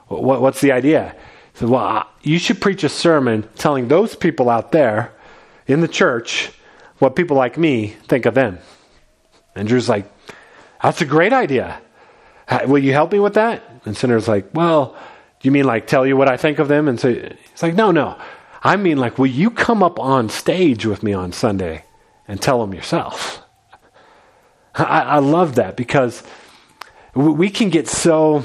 What, 0.07 0.41
what's 0.41 0.61
the 0.61 0.71
idea? 0.71 1.15
He 1.53 1.59
said, 1.59 1.69
well, 1.69 2.07
you 2.23 2.39
should 2.39 2.59
preach 2.59 2.83
a 2.83 2.89
sermon 2.89 3.47
telling 3.55 3.87
those 3.87 4.15
people 4.15 4.49
out 4.49 4.71
there 4.71 5.13
in 5.67 5.81
the 5.81 5.87
church 5.87 6.49
what 6.99 7.15
people 7.15 7.37
like 7.37 7.57
me 7.57 7.95
think 8.07 8.25
of 8.25 8.33
them. 8.33 8.57
And 9.55 9.67
Drew's 9.67 9.89
like, 9.89 10.11
That's 10.81 11.01
a 11.01 11.05
great 11.05 11.33
idea. 11.33 11.81
Will 12.65 12.79
you 12.79 12.93
help 12.93 13.11
me 13.11 13.19
with 13.19 13.33
that? 13.33 13.76
And 13.87 13.95
Sinner's 13.95 14.27
like, 14.27 14.49
Well, 14.53 14.95
do 15.39 15.47
you 15.47 15.51
mean 15.51 15.65
like 15.65 15.87
tell 15.87 16.05
you 16.05 16.17
what 16.17 16.29
I 16.29 16.37
think 16.37 16.59
of 16.59 16.67
them? 16.67 16.87
And 16.87 16.99
so 16.99 17.13
he's 17.13 17.63
like, 17.63 17.73
No, 17.73 17.91
no. 17.91 18.19
I 18.63 18.75
mean, 18.75 18.97
like, 18.97 19.17
will 19.17 19.27
you 19.27 19.49
come 19.49 19.81
up 19.81 19.99
on 19.99 20.29
stage 20.29 20.85
with 20.85 21.03
me 21.03 21.13
on 21.13 21.31
Sunday 21.31 21.85
and 22.27 22.41
tell 22.41 22.59
them 22.59 22.73
yourself? 22.73 23.41
I, 24.75 25.01
I 25.01 25.19
love 25.19 25.55
that 25.55 25.77
because 25.77 26.23
we 27.13 27.49
can 27.49 27.69
get 27.69 27.87
so, 27.87 28.43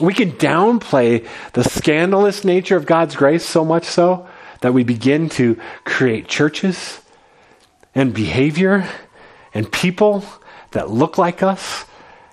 we 0.00 0.14
can 0.14 0.32
downplay 0.32 1.26
the 1.54 1.64
scandalous 1.64 2.44
nature 2.44 2.76
of 2.76 2.86
God's 2.86 3.16
grace 3.16 3.44
so 3.44 3.64
much 3.64 3.84
so 3.84 4.28
that 4.60 4.72
we 4.72 4.84
begin 4.84 5.28
to 5.30 5.58
create 5.84 6.28
churches 6.28 7.00
and 7.94 8.14
behavior 8.14 8.88
and 9.54 9.70
people 9.72 10.24
that 10.70 10.90
look 10.90 11.18
like 11.18 11.42
us, 11.42 11.84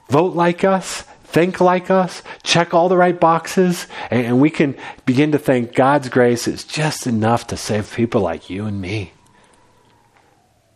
vote 0.09 0.35
like 0.35 0.63
us, 0.63 1.05
think 1.31 1.61
like 1.61 1.91
us, 1.91 2.23
check 2.43 2.73
all 2.73 2.89
the 2.89 2.97
right 2.97 3.19
boxes, 3.19 3.87
and, 4.09 4.41
we 4.41 4.49
can 4.49 4.75
begin 5.05 5.31
to 5.31 5.37
think 5.37 5.75
God's 5.75 6.09
grace 6.09 6.47
is 6.47 6.63
just 6.63 7.05
enough 7.05 7.47
to 7.47 7.57
save 7.57 7.93
people 7.93 8.21
like 8.21 8.49
you 8.49 8.65
and 8.65 8.81
me. 8.81 9.13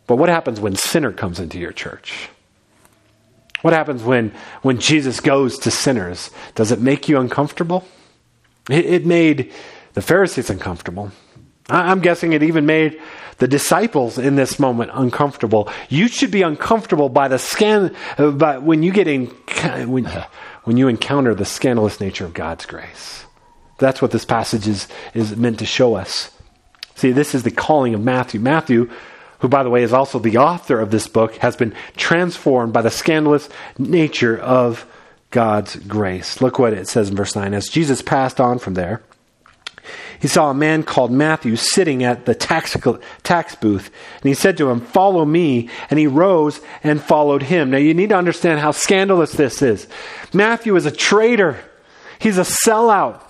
But 0.06 0.16
what 0.16 0.28
happens 0.28 0.60
when 0.60 0.76
sinner 0.76 1.12
comes 1.12 1.40
into 1.40 1.58
your 1.58 1.72
church? 1.72 2.28
What 3.62 3.72
happens 3.72 4.02
when, 4.02 4.32
when 4.62 4.78
Jesus 4.78 5.20
goes 5.20 5.58
to 5.60 5.70
sinners? 5.70 6.30
Does 6.54 6.70
it 6.70 6.80
make 6.80 7.08
you 7.08 7.18
uncomfortable? 7.18 7.88
It, 8.68 8.84
it 8.84 9.06
made 9.06 9.52
the 9.94 10.02
Pharisees 10.02 10.50
uncomfortable. 10.50 11.10
I, 11.68 11.90
I'm 11.90 12.00
guessing 12.00 12.32
it 12.32 12.42
even 12.42 12.66
made 12.66 13.00
the 13.38 13.48
disciples 13.48 14.18
in 14.18 14.36
this 14.36 14.58
moment 14.58 14.90
uncomfortable. 14.94 15.68
You 15.88 16.08
should 16.08 16.30
be 16.30 16.42
uncomfortable 16.42 17.08
by 17.08 17.28
the 17.28 17.38
scan, 17.38 17.94
uh, 18.16 18.30
but 18.30 18.62
when 18.62 18.82
you 18.82 18.92
get 18.92 19.08
in, 19.08 19.26
when, 19.88 20.04
when 20.64 20.76
you 20.76 20.88
encounter 20.88 21.34
the 21.34 21.44
scandalous 21.44 22.00
nature 22.00 22.24
of 22.24 22.34
God's 22.34 22.66
grace. 22.66 23.24
That's 23.78 24.00
what 24.00 24.12
this 24.12 24.24
passage 24.24 24.68
is, 24.68 24.88
is 25.14 25.36
meant 25.36 25.58
to 25.58 25.66
show 25.66 25.94
us. 25.94 26.30
See, 26.94 27.10
this 27.10 27.34
is 27.34 27.42
the 27.42 27.50
calling 27.50 27.94
of 27.94 28.00
Matthew. 28.00 28.38
Matthew, 28.38 28.88
who, 29.40 29.48
by 29.48 29.64
the 29.64 29.70
way, 29.70 29.82
is 29.82 29.92
also 29.92 30.18
the 30.18 30.38
author 30.38 30.80
of 30.80 30.92
this 30.92 31.08
book, 31.08 31.34
has 31.36 31.56
been 31.56 31.74
transformed 31.96 32.72
by 32.72 32.82
the 32.82 32.90
scandalous 32.90 33.48
nature 33.78 34.38
of 34.38 34.86
God's 35.32 35.74
grace. 35.74 36.40
Look 36.40 36.60
what 36.60 36.72
it 36.72 36.86
says 36.86 37.10
in 37.10 37.16
verse 37.16 37.34
9. 37.34 37.52
As 37.52 37.68
Jesus 37.68 38.00
passed 38.00 38.40
on 38.40 38.60
from 38.60 38.74
there, 38.74 39.02
he 40.20 40.28
saw 40.28 40.50
a 40.50 40.54
man 40.54 40.82
called 40.82 41.10
Matthew 41.10 41.56
sitting 41.56 42.04
at 42.04 42.24
the 42.24 42.34
tax, 42.34 42.76
tax 43.22 43.54
booth. 43.54 43.90
And 44.22 44.28
he 44.28 44.34
said 44.34 44.56
to 44.58 44.70
him, 44.70 44.80
Follow 44.80 45.24
me. 45.24 45.68
And 45.90 45.98
he 45.98 46.06
rose 46.06 46.60
and 46.82 47.02
followed 47.02 47.42
him. 47.42 47.70
Now 47.70 47.78
you 47.78 47.94
need 47.94 48.10
to 48.10 48.16
understand 48.16 48.60
how 48.60 48.70
scandalous 48.70 49.32
this 49.32 49.62
is. 49.62 49.86
Matthew 50.32 50.76
is 50.76 50.86
a 50.86 50.90
traitor, 50.90 51.58
he's 52.18 52.38
a 52.38 52.42
sellout. 52.42 53.20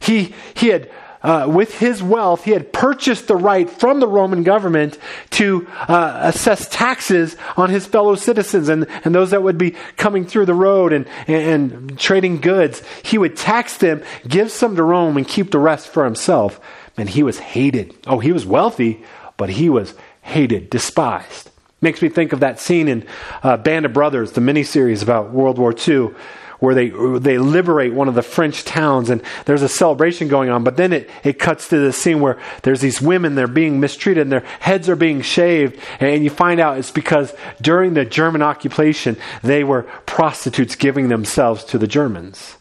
He, 0.00 0.34
he 0.54 0.68
had 0.68 0.90
uh, 1.22 1.50
with 1.52 1.78
his 1.78 2.02
wealth, 2.02 2.44
he 2.44 2.52
had 2.52 2.72
purchased 2.72 3.26
the 3.26 3.36
right 3.36 3.68
from 3.68 4.00
the 4.00 4.06
Roman 4.06 4.44
government 4.44 4.98
to 5.30 5.66
uh, 5.88 6.20
assess 6.22 6.68
taxes 6.68 7.36
on 7.56 7.70
his 7.70 7.86
fellow 7.86 8.14
citizens 8.14 8.68
and, 8.68 8.86
and 9.04 9.14
those 9.14 9.30
that 9.30 9.42
would 9.42 9.58
be 9.58 9.72
coming 9.96 10.24
through 10.24 10.46
the 10.46 10.54
road 10.54 10.92
and, 10.92 11.06
and, 11.26 11.72
and 11.72 11.98
trading 11.98 12.40
goods. 12.40 12.82
He 13.02 13.18
would 13.18 13.36
tax 13.36 13.76
them, 13.78 14.02
give 14.26 14.50
some 14.50 14.76
to 14.76 14.82
Rome, 14.82 15.16
and 15.16 15.26
keep 15.26 15.50
the 15.50 15.58
rest 15.58 15.88
for 15.88 16.04
himself. 16.04 16.60
And 16.96 17.08
he 17.08 17.22
was 17.22 17.38
hated. 17.38 17.94
Oh, 18.06 18.18
he 18.20 18.32
was 18.32 18.46
wealthy, 18.46 19.04
but 19.36 19.50
he 19.50 19.68
was 19.68 19.94
hated, 20.22 20.70
despised. 20.70 21.50
Makes 21.80 22.02
me 22.02 22.08
think 22.08 22.32
of 22.32 22.40
that 22.40 22.58
scene 22.58 22.88
in 22.88 23.06
uh, 23.42 23.56
Band 23.56 23.86
of 23.86 23.92
Brothers, 23.92 24.32
the 24.32 24.40
miniseries 24.40 25.02
about 25.02 25.30
World 25.30 25.58
War 25.58 25.72
II, 25.72 26.10
where 26.58 26.74
they, 26.74 26.88
they 26.88 27.38
liberate 27.38 27.92
one 27.94 28.08
of 28.08 28.14
the 28.14 28.22
French 28.22 28.64
towns 28.64 29.10
and 29.10 29.22
there's 29.44 29.62
a 29.62 29.68
celebration 29.68 30.28
going 30.28 30.50
on. 30.50 30.64
But 30.64 30.76
then 30.76 30.92
it, 30.92 31.10
it 31.22 31.38
cuts 31.38 31.68
to 31.68 31.78
the 31.78 31.92
scene 31.92 32.20
where 32.20 32.38
there's 32.62 32.80
these 32.80 33.00
women, 33.00 33.34
they're 33.34 33.46
being 33.46 33.80
mistreated 33.80 34.22
and 34.22 34.32
their 34.32 34.44
heads 34.60 34.88
are 34.88 34.96
being 34.96 35.22
shaved. 35.22 35.78
And 36.00 36.24
you 36.24 36.30
find 36.30 36.60
out 36.60 36.78
it's 36.78 36.90
because 36.90 37.32
during 37.60 37.94
the 37.94 38.04
German 38.04 38.42
occupation, 38.42 39.16
they 39.42 39.64
were 39.64 39.82
prostitutes 40.06 40.74
giving 40.74 41.08
themselves 41.08 41.64
to 41.64 41.78
the 41.78 41.86
Germans. 41.86 42.56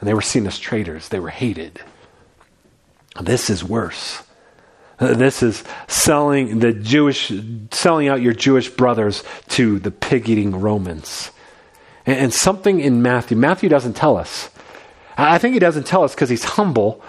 And 0.00 0.08
they 0.08 0.14
were 0.14 0.22
seen 0.22 0.46
as 0.46 0.58
traitors. 0.58 1.08
They 1.08 1.20
were 1.20 1.30
hated. 1.30 1.80
This 3.20 3.50
is 3.50 3.64
worse. 3.64 4.22
This 4.98 5.42
is 5.42 5.64
selling 5.88 6.58
the 6.58 6.72
Jewish, 6.72 7.32
selling 7.70 8.08
out 8.08 8.20
your 8.20 8.34
Jewish 8.34 8.68
brothers 8.68 9.24
to 9.48 9.78
the 9.78 9.90
pig 9.90 10.28
eating 10.28 10.60
Romans. 10.60 11.30
And, 12.06 12.32
something 12.32 12.80
in 12.80 13.02
Matthew, 13.02 13.36
Matthew 13.36 13.68
doesn't 13.68 13.94
tell 13.94 14.16
us. 14.16 14.50
I 15.16 15.38
think 15.38 15.54
he 15.54 15.60
doesn't 15.60 15.86
tell 15.86 16.02
us 16.02 16.14
because 16.14 16.30
he's 16.30 16.44
humble. 16.56 17.02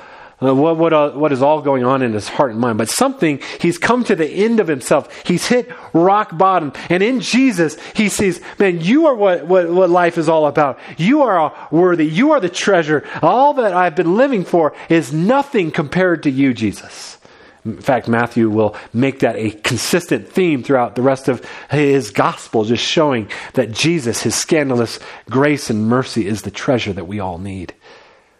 Uh, 0.43 0.55
what, 0.55 0.75
what, 0.75 0.91
uh, 0.91 1.11
what 1.11 1.31
is 1.31 1.43
all 1.43 1.61
going 1.61 1.83
on 1.83 2.01
in 2.01 2.13
his 2.13 2.27
heart 2.27 2.49
and 2.49 2.59
mind. 2.59 2.75
But 2.79 2.89
something, 2.89 3.39
he's 3.59 3.77
come 3.77 4.03
to 4.05 4.15
the 4.15 4.27
end 4.27 4.59
of 4.59 4.67
himself. 4.67 5.23
He's 5.23 5.45
hit 5.45 5.71
rock 5.93 6.35
bottom. 6.35 6.73
And 6.89 7.03
in 7.03 7.19
Jesus, 7.19 7.77
he 7.93 8.09
sees, 8.09 8.41
man, 8.57 8.81
you 8.81 9.05
are 9.05 9.13
what, 9.13 9.45
what, 9.45 9.69
what 9.69 9.91
life 9.91 10.17
is 10.17 10.27
all 10.27 10.47
about. 10.47 10.79
You 10.97 11.21
are 11.21 11.55
worthy. 11.69 12.07
You 12.07 12.31
are 12.31 12.39
the 12.39 12.49
treasure. 12.49 13.07
All 13.21 13.53
that 13.53 13.73
I've 13.73 13.95
been 13.95 14.17
living 14.17 14.43
for 14.43 14.73
is 14.89 15.13
nothing 15.13 15.69
compared 15.69 16.23
to 16.23 16.31
you, 16.31 16.55
Jesus. 16.55 17.19
In 17.63 17.79
fact, 17.79 18.07
Matthew 18.07 18.49
will 18.49 18.75
make 18.91 19.19
that 19.19 19.35
a 19.35 19.51
consistent 19.51 20.27
theme 20.27 20.63
throughout 20.63 20.95
the 20.95 21.01
rest 21.01 21.27
of 21.27 21.45
his 21.69 22.09
gospel, 22.09 22.63
just 22.63 22.83
showing 22.83 23.29
that 23.53 23.71
Jesus, 23.71 24.23
his 24.23 24.35
scandalous 24.35 24.99
grace 25.29 25.69
and 25.69 25.87
mercy, 25.87 26.27
is 26.27 26.41
the 26.41 26.51
treasure 26.51 26.93
that 26.93 27.05
we 27.05 27.19
all 27.19 27.37
need. 27.37 27.73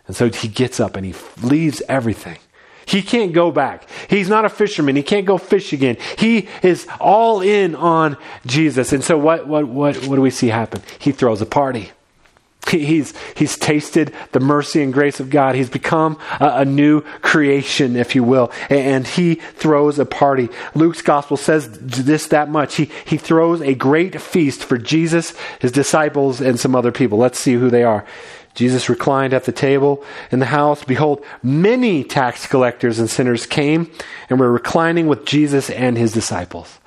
And 0.08 0.16
so 0.16 0.30
he 0.30 0.48
gets 0.48 0.80
up 0.80 0.96
and 0.96 1.06
he 1.06 1.14
leaves 1.44 1.82
everything. 1.88 2.38
He 2.86 3.02
can't 3.04 3.32
go 3.32 3.52
back. 3.52 3.88
He's 4.10 4.28
not 4.28 4.44
a 4.44 4.50
fisherman. 4.50 4.96
He 4.96 5.04
can't 5.04 5.26
go 5.26 5.38
fish 5.38 5.72
again. 5.72 5.98
He 6.18 6.50
is 6.64 6.88
all 7.00 7.42
in 7.42 7.76
on 7.76 8.18
Jesus. 8.46 8.92
And 8.92 9.04
so 9.04 9.18
what, 9.18 9.48
what, 9.48 9.68
what, 9.68 9.96
what 10.08 10.16
do 10.16 10.22
we 10.22 10.32
see 10.32 10.48
happen? 10.48 10.82
He 11.00 11.12
throws 11.12 11.42
a 11.42 11.46
party. 11.46 11.92
He's, 12.70 13.14
he's 13.36 13.58
tasted 13.58 14.14
the 14.32 14.40
mercy 14.40 14.82
and 14.82 14.94
grace 14.94 15.20
of 15.20 15.30
God. 15.30 15.56
He's 15.56 15.70
become 15.70 16.18
a, 16.40 16.60
a, 16.60 16.66
new 16.66 17.02
creation, 17.22 17.96
if 17.96 18.16
you 18.16 18.24
will. 18.24 18.52
And 18.70 19.06
he 19.06 19.36
throws 19.36 20.00
a 20.00 20.06
party. 20.06 20.48
Luke's 20.76 21.02
gospel 21.02 21.38
says 21.38 21.70
this 21.72 22.28
that 22.28 22.50
much. 22.50 22.76
He, 22.76 22.90
he 23.06 23.18
throws 23.18 23.62
a 23.62 23.74
great 23.74 24.22
feast 24.22 24.64
for 24.64 24.78
Jesus, 24.78 25.34
his 25.60 25.72
disciples, 25.72 26.40
and 26.40 26.60
some 26.60 26.76
other 26.76 26.92
people. 26.92 27.18
Let's 27.18 27.40
see 27.40 27.54
who 27.54 27.70
they 27.70 27.84
are. 27.84 28.06
Jesus 28.54 28.90
reclined 28.90 29.34
at 29.34 29.46
the 29.46 29.52
table 29.52 30.04
in 30.32 30.40
the 30.40 30.46
house. 30.46 30.84
Behold, 30.84 31.24
many 31.42 32.04
tax 32.04 32.48
collectors 32.48 33.00
and 33.00 33.10
sinners 33.10 33.46
came 33.46 33.90
and 34.30 34.40
were 34.40 34.52
reclining 34.52 35.08
with 35.08 35.26
Jesus 35.26 35.70
and 35.70 35.98
his 35.98 36.14
disciples. 36.14 36.80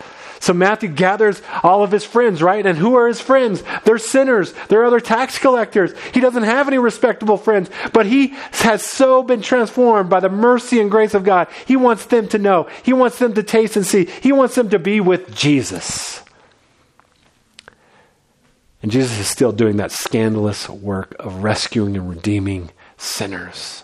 So 0.44 0.52
Matthew 0.52 0.90
gathers 0.90 1.40
all 1.62 1.82
of 1.82 1.90
his 1.90 2.04
friends, 2.04 2.42
right? 2.42 2.66
And 2.66 2.76
who 2.76 2.96
are 2.96 3.08
his 3.08 3.18
friends? 3.18 3.62
They're 3.84 3.96
sinners. 3.96 4.52
They're 4.68 4.84
other 4.84 5.00
tax 5.00 5.38
collectors. 5.38 5.94
He 6.12 6.20
doesn't 6.20 6.42
have 6.42 6.68
any 6.68 6.76
respectable 6.76 7.38
friends, 7.38 7.70
but 7.94 8.04
he 8.04 8.34
has 8.52 8.84
so 8.84 9.22
been 9.22 9.40
transformed 9.40 10.10
by 10.10 10.20
the 10.20 10.28
mercy 10.28 10.82
and 10.82 10.90
grace 10.90 11.14
of 11.14 11.24
God. 11.24 11.48
He 11.64 11.76
wants 11.76 12.04
them 12.04 12.28
to 12.28 12.38
know. 12.38 12.68
He 12.82 12.92
wants 12.92 13.18
them 13.18 13.32
to 13.32 13.42
taste 13.42 13.76
and 13.76 13.86
see. 13.86 14.04
He 14.04 14.32
wants 14.32 14.54
them 14.54 14.68
to 14.68 14.78
be 14.78 15.00
with 15.00 15.34
Jesus. 15.34 16.20
And 18.82 18.92
Jesus 18.92 19.18
is 19.18 19.28
still 19.28 19.52
doing 19.52 19.78
that 19.78 19.92
scandalous 19.92 20.68
work 20.68 21.16
of 21.18 21.42
rescuing 21.42 21.96
and 21.96 22.10
redeeming 22.10 22.68
sinners. 22.98 23.82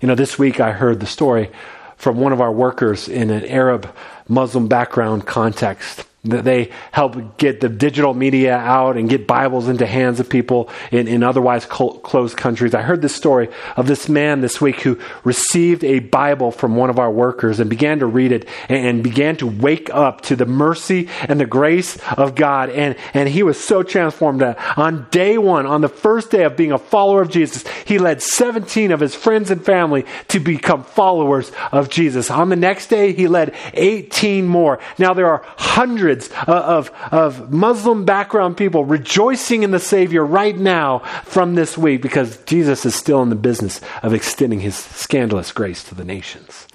You 0.00 0.08
know, 0.08 0.14
this 0.14 0.38
week 0.38 0.58
I 0.58 0.72
heard 0.72 1.00
the 1.00 1.06
story 1.06 1.50
from 1.98 2.16
one 2.16 2.32
of 2.32 2.40
our 2.40 2.50
workers 2.50 3.10
in 3.10 3.28
an 3.28 3.44
Arab 3.44 3.94
Muslim 4.30 4.68
background 4.68 5.26
context. 5.26 6.04
That 6.24 6.44
they 6.44 6.70
help 6.92 7.38
get 7.38 7.60
the 7.60 7.70
digital 7.70 8.12
media 8.12 8.54
out 8.54 8.98
and 8.98 9.08
get 9.08 9.26
Bibles 9.26 9.68
into 9.68 9.86
hands 9.86 10.20
of 10.20 10.28
people 10.28 10.68
in, 10.90 11.08
in 11.08 11.22
otherwise 11.22 11.64
closed 11.64 12.36
countries. 12.36 12.74
I 12.74 12.82
heard 12.82 13.00
this 13.00 13.16
story 13.16 13.48
of 13.74 13.86
this 13.86 14.06
man 14.06 14.42
this 14.42 14.60
week 14.60 14.82
who 14.82 14.98
received 15.24 15.82
a 15.82 16.00
Bible 16.00 16.50
from 16.50 16.76
one 16.76 16.90
of 16.90 16.98
our 16.98 17.10
workers 17.10 17.58
and 17.58 17.70
began 17.70 18.00
to 18.00 18.06
read 18.06 18.32
it 18.32 18.46
and, 18.68 18.86
and 18.86 19.02
began 19.02 19.36
to 19.38 19.46
wake 19.46 19.88
up 19.88 20.20
to 20.22 20.36
the 20.36 20.44
mercy 20.44 21.08
and 21.26 21.40
the 21.40 21.46
grace 21.46 21.96
of 22.18 22.34
God. 22.34 22.68
And, 22.68 22.96
and 23.14 23.26
he 23.26 23.42
was 23.42 23.58
so 23.58 23.82
transformed 23.82 24.42
that 24.42 24.58
on 24.76 25.06
day 25.10 25.38
one, 25.38 25.64
on 25.64 25.80
the 25.80 25.88
first 25.88 26.30
day 26.30 26.44
of 26.44 26.54
being 26.54 26.72
a 26.72 26.78
follower 26.78 27.22
of 27.22 27.30
Jesus, 27.30 27.64
he 27.86 27.98
led 27.98 28.20
17 28.20 28.92
of 28.92 29.00
his 29.00 29.14
friends 29.14 29.50
and 29.50 29.64
family 29.64 30.04
to 30.28 30.38
become 30.38 30.84
followers 30.84 31.50
of 31.72 31.88
Jesus. 31.88 32.30
On 32.30 32.50
the 32.50 32.56
next 32.56 32.88
day, 32.88 33.14
he 33.14 33.26
led 33.26 33.54
18 33.72 34.46
more. 34.46 34.80
Now 34.98 35.14
there 35.14 35.26
are 35.26 35.42
hundreds 35.56 36.09
hundreds 36.10 36.30
uh, 36.48 36.52
of, 36.52 36.90
of 37.12 37.52
Muslim 37.52 38.04
background 38.04 38.56
people 38.56 38.84
rejoicing 38.84 39.62
in 39.62 39.70
the 39.70 39.78
Savior 39.78 40.24
right 40.24 40.56
now 40.56 41.00
from 41.24 41.54
this 41.54 41.78
week 41.78 42.02
because 42.02 42.42
Jesus 42.44 42.84
is 42.84 42.94
still 42.94 43.22
in 43.22 43.28
the 43.28 43.36
business 43.36 43.80
of 44.02 44.12
extending 44.12 44.60
his 44.60 44.74
scandalous 44.74 45.52
grace 45.52 45.84
to 45.84 45.94
the 45.94 46.04
nations. 46.04 46.66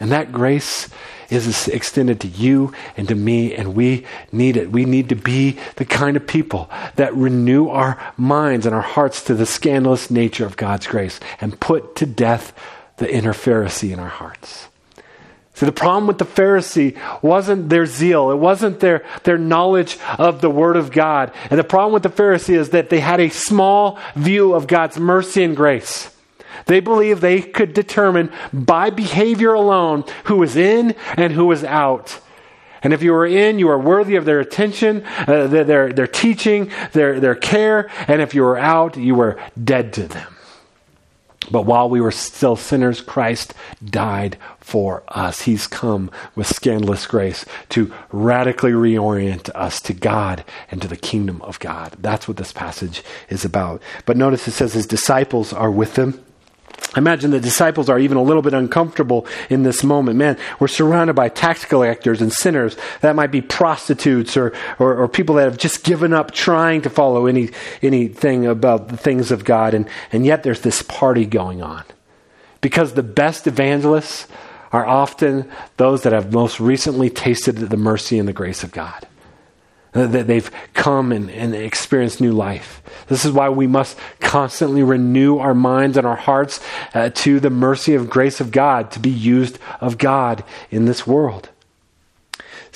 And 0.00 0.12
that 0.12 0.30
grace 0.30 0.88
is 1.28 1.68
extended 1.68 2.20
to 2.20 2.28
you 2.28 2.72
and 2.96 3.08
to 3.08 3.14
me, 3.14 3.54
and 3.54 3.74
we 3.74 4.06
need 4.30 4.56
it. 4.56 4.70
We 4.70 4.84
need 4.84 5.08
to 5.08 5.16
be 5.16 5.58
the 5.76 5.84
kind 5.84 6.16
of 6.16 6.26
people 6.26 6.70
that 6.96 7.14
renew 7.14 7.68
our 7.68 7.98
minds 8.16 8.64
and 8.64 8.74
our 8.74 8.80
hearts 8.80 9.24
to 9.24 9.34
the 9.34 9.44
scandalous 9.44 10.10
nature 10.10 10.46
of 10.46 10.56
God's 10.56 10.86
grace 10.86 11.18
and 11.40 11.58
put 11.58 11.96
to 11.96 12.06
death 12.06 12.52
the 12.98 13.12
inner 13.12 13.32
Pharisee 13.32 13.92
in 13.92 13.98
our 13.98 14.08
hearts. 14.08 14.68
See, 15.58 15.66
the 15.66 15.72
problem 15.72 16.06
with 16.06 16.18
the 16.18 16.24
Pharisee 16.24 16.96
wasn't 17.20 17.68
their 17.68 17.84
zeal. 17.84 18.30
It 18.30 18.36
wasn't 18.36 18.78
their, 18.78 19.04
their 19.24 19.36
knowledge 19.36 19.98
of 20.16 20.40
the 20.40 20.48
Word 20.48 20.76
of 20.76 20.92
God. 20.92 21.32
And 21.50 21.58
the 21.58 21.64
problem 21.64 21.92
with 21.92 22.04
the 22.04 22.22
Pharisee 22.22 22.56
is 22.56 22.70
that 22.70 22.90
they 22.90 23.00
had 23.00 23.18
a 23.18 23.28
small 23.28 23.98
view 24.14 24.54
of 24.54 24.68
God's 24.68 25.00
mercy 25.00 25.42
and 25.42 25.56
grace. 25.56 26.14
They 26.66 26.78
believed 26.78 27.22
they 27.22 27.42
could 27.42 27.74
determine 27.74 28.30
by 28.52 28.90
behavior 28.90 29.52
alone 29.52 30.04
who 30.26 30.36
was 30.36 30.54
in 30.54 30.94
and 31.16 31.32
who 31.32 31.46
was 31.46 31.64
out. 31.64 32.20
And 32.84 32.92
if 32.92 33.02
you 33.02 33.10
were 33.10 33.26
in, 33.26 33.58
you 33.58 33.66
were 33.66 33.80
worthy 33.80 34.14
of 34.14 34.26
their 34.26 34.38
attention, 34.38 35.04
uh, 35.26 35.48
their, 35.48 35.92
their 35.92 36.06
teaching, 36.06 36.70
their, 36.92 37.18
their 37.18 37.34
care. 37.34 37.90
And 38.06 38.22
if 38.22 38.32
you 38.32 38.42
were 38.42 38.58
out, 38.58 38.96
you 38.96 39.16
were 39.16 39.40
dead 39.60 39.92
to 39.94 40.06
them. 40.06 40.37
But 41.50 41.66
while 41.66 41.88
we 41.88 42.00
were 42.00 42.10
still 42.10 42.56
sinners, 42.56 43.00
Christ 43.00 43.54
died 43.84 44.36
for 44.60 45.02
us. 45.08 45.42
He's 45.42 45.66
come 45.66 46.10
with 46.34 46.46
scandalous 46.46 47.06
grace 47.06 47.44
to 47.70 47.92
radically 48.12 48.72
reorient 48.72 49.50
us 49.54 49.80
to 49.82 49.94
God 49.94 50.44
and 50.70 50.80
to 50.82 50.88
the 50.88 50.96
kingdom 50.96 51.40
of 51.42 51.58
God. 51.58 51.96
That's 51.98 52.28
what 52.28 52.36
this 52.36 52.52
passage 52.52 53.02
is 53.28 53.44
about. 53.44 53.82
But 54.06 54.16
notice 54.16 54.46
it 54.46 54.52
says 54.52 54.74
his 54.74 54.86
disciples 54.86 55.52
are 55.52 55.70
with 55.70 55.96
him. 55.96 56.22
I 56.94 56.98
imagine 57.00 57.30
the 57.30 57.40
disciples 57.40 57.90
are 57.90 57.98
even 57.98 58.16
a 58.16 58.22
little 58.22 58.40
bit 58.40 58.54
uncomfortable 58.54 59.26
in 59.50 59.62
this 59.62 59.84
moment. 59.84 60.16
Man, 60.16 60.38
we're 60.58 60.68
surrounded 60.68 61.14
by 61.14 61.28
tax 61.28 61.64
collectors 61.66 62.22
and 62.22 62.32
sinners. 62.32 62.76
That 63.02 63.14
might 63.14 63.30
be 63.30 63.42
prostitutes 63.42 64.36
or, 64.38 64.54
or, 64.78 64.96
or, 64.96 65.08
people 65.08 65.34
that 65.34 65.44
have 65.44 65.58
just 65.58 65.84
given 65.84 66.14
up 66.14 66.30
trying 66.30 66.82
to 66.82 66.90
follow 66.90 67.26
any, 67.26 67.50
anything 67.82 68.46
about 68.46 68.88
the 68.88 68.96
things 68.96 69.30
of 69.30 69.44
God. 69.44 69.74
And, 69.74 69.86
and 70.12 70.24
yet 70.24 70.42
there's 70.44 70.62
this 70.62 70.82
party 70.82 71.26
going 71.26 71.62
on. 71.62 71.84
Because 72.62 72.94
the 72.94 73.02
best 73.02 73.46
evangelists 73.46 74.26
are 74.72 74.86
often 74.86 75.50
those 75.76 76.02
that 76.02 76.14
have 76.14 76.32
most 76.32 76.58
recently 76.58 77.10
tasted 77.10 77.56
the 77.56 77.76
mercy 77.76 78.18
and 78.18 78.26
the 78.26 78.32
grace 78.32 78.64
of 78.64 78.72
God 78.72 79.06
that 79.92 80.26
they've 80.26 80.50
come 80.74 81.12
and, 81.12 81.30
and, 81.30 81.54
experienced 81.54 82.20
new 82.20 82.32
life. 82.32 82.82
This 83.08 83.24
is 83.24 83.32
why 83.32 83.48
we 83.48 83.66
must 83.66 83.98
constantly 84.20 84.82
renew 84.82 85.38
our 85.38 85.54
minds 85.54 85.96
and 85.96 86.06
our 86.06 86.16
hearts 86.16 86.60
uh, 86.94 87.10
to 87.10 87.40
the 87.40 87.50
mercy 87.50 87.94
and 87.94 88.08
grace 88.08 88.40
of 88.40 88.50
God 88.50 88.90
to 88.92 89.00
be 89.00 89.10
used 89.10 89.58
of 89.80 89.98
God 89.98 90.44
in 90.70 90.84
this 90.84 91.06
world. 91.06 91.48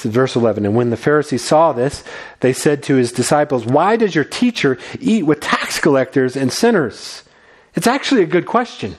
Is 0.04 0.10
verse 0.10 0.34
11. 0.34 0.64
And 0.64 0.74
when 0.74 0.90
the 0.90 0.96
Pharisees 0.96 1.44
saw 1.44 1.72
this, 1.72 2.02
they 2.40 2.52
said 2.52 2.82
to 2.84 2.96
his 2.96 3.12
disciples, 3.12 3.64
Why 3.64 3.96
does 3.96 4.14
your 4.14 4.24
teacher 4.24 4.78
eat 5.00 5.24
with 5.24 5.40
tax 5.40 5.78
collectors 5.78 6.36
and 6.36 6.52
sinners? 6.52 7.22
It's 7.74 7.86
actually 7.86 8.22
a 8.22 8.26
good 8.26 8.46
question. 8.46 8.96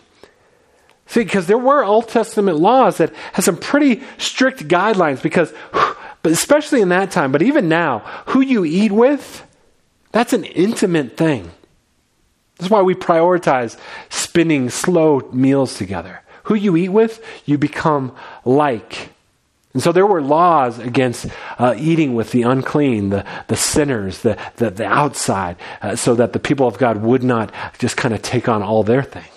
See, 1.08 1.24
because 1.24 1.48
there 1.48 1.58
were 1.58 1.84
Old 1.84 2.08
Testament 2.08 2.58
laws 2.60 2.98
that 2.98 3.13
had 3.34 3.43
some 3.43 3.58
pretty 3.58 4.01
strict 4.17 4.67
guidelines 4.67 5.22
because 5.22 5.51
whew, 5.74 5.96
but 6.24 6.32
especially 6.32 6.82
in 6.82 6.89
that 6.89 7.12
time, 7.12 7.32
but 7.32 7.42
even 7.42 7.70
now, 7.70 8.00
who 8.27 8.42
you 8.42 8.65
eat 8.65 8.92
with, 8.92 9.46
that's 10.12 10.34
an 10.34 10.46
intimate 10.46 11.18
thing. 11.18 11.51
That's 12.58 12.72
why 12.72 12.82
we 12.82 12.96
prioritize 12.96 13.77
spending 14.10 14.70
slow 14.70 15.20
meals 15.34 15.75
together. 15.75 16.22
Who 16.44 16.56
you 16.56 16.75
eat 16.77 16.89
with, 16.89 17.24
you 17.46 17.58
become 17.58 18.15
like. 18.46 19.10
And 19.74 19.82
so 19.82 19.92
there 19.92 20.06
were 20.06 20.22
laws 20.22 20.77
against 20.80 21.27
uh, 21.58 21.74
eating 21.77 22.13
with 22.15 22.32
the 22.32 22.44
unclean, 22.44 23.10
the, 23.10 23.25
the 23.48 23.56
sinners, 23.56 24.22
the, 24.22 24.38
the, 24.58 24.70
the 24.70 24.86
outside, 24.86 25.58
uh, 25.82 25.96
so 25.96 26.15
that 26.15 26.32
the 26.32 26.39
people 26.39 26.68
of 26.68 26.77
God 26.77 26.98
would 26.98 27.24
not 27.24 27.51
just 27.80 27.98
kind 27.98 28.13
of 28.13 28.22
take 28.22 28.48
on 28.48 28.62
all 28.62 28.84
their 28.84 29.03
things. 29.03 29.33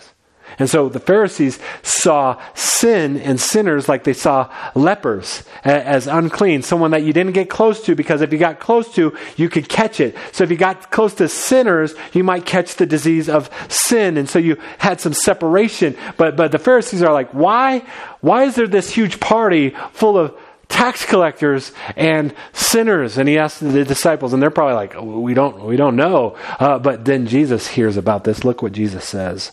And 0.58 0.70
so 0.70 0.88
the 0.88 1.00
Pharisees 1.00 1.58
saw 1.82 2.40
sin 2.54 3.18
and 3.18 3.40
sinners 3.40 3.88
like 3.88 4.04
they 4.04 4.14
saw 4.14 4.50
lepers 4.74 5.44
as 5.64 6.06
unclean, 6.06 6.62
someone 6.62 6.92
that 6.92 7.02
you 7.02 7.12
didn't 7.12 7.32
get 7.32 7.50
close 7.50 7.82
to 7.84 7.94
because 7.94 8.22
if 8.22 8.32
you 8.32 8.38
got 8.38 8.58
close 8.58 8.92
to, 8.94 9.16
you 9.36 9.48
could 9.48 9.68
catch 9.68 10.00
it. 10.00 10.16
So 10.32 10.44
if 10.44 10.50
you 10.50 10.56
got 10.56 10.90
close 10.90 11.14
to 11.14 11.28
sinners, 11.28 11.94
you 12.12 12.24
might 12.24 12.46
catch 12.46 12.76
the 12.76 12.86
disease 12.86 13.28
of 13.28 13.50
sin. 13.68 14.16
And 14.16 14.28
so 14.28 14.38
you 14.38 14.56
had 14.78 15.00
some 15.00 15.12
separation. 15.12 15.96
But, 16.16 16.36
but 16.36 16.52
the 16.52 16.58
Pharisees 16.58 17.02
are 17.02 17.12
like, 17.12 17.30
why, 17.32 17.80
why 18.20 18.44
is 18.44 18.54
there 18.54 18.66
this 18.66 18.90
huge 18.90 19.20
party 19.20 19.70
full 19.92 20.16
of 20.16 20.36
tax 20.68 21.04
collectors 21.04 21.72
and 21.96 22.34
sinners 22.52 23.18
and 23.18 23.28
he 23.28 23.38
asked 23.38 23.60
the 23.60 23.84
disciples 23.84 24.32
and 24.32 24.42
they're 24.42 24.50
probably 24.50 24.74
like 24.74 25.00
we 25.00 25.32
don't 25.32 25.64
we 25.64 25.76
don't 25.76 25.94
know 25.94 26.36
uh, 26.58 26.76
but 26.76 27.04
then 27.04 27.24
jesus 27.26 27.68
hears 27.68 27.96
about 27.96 28.24
this 28.24 28.42
look 28.42 28.62
what 28.62 28.72
jesus 28.72 29.04
says 29.04 29.52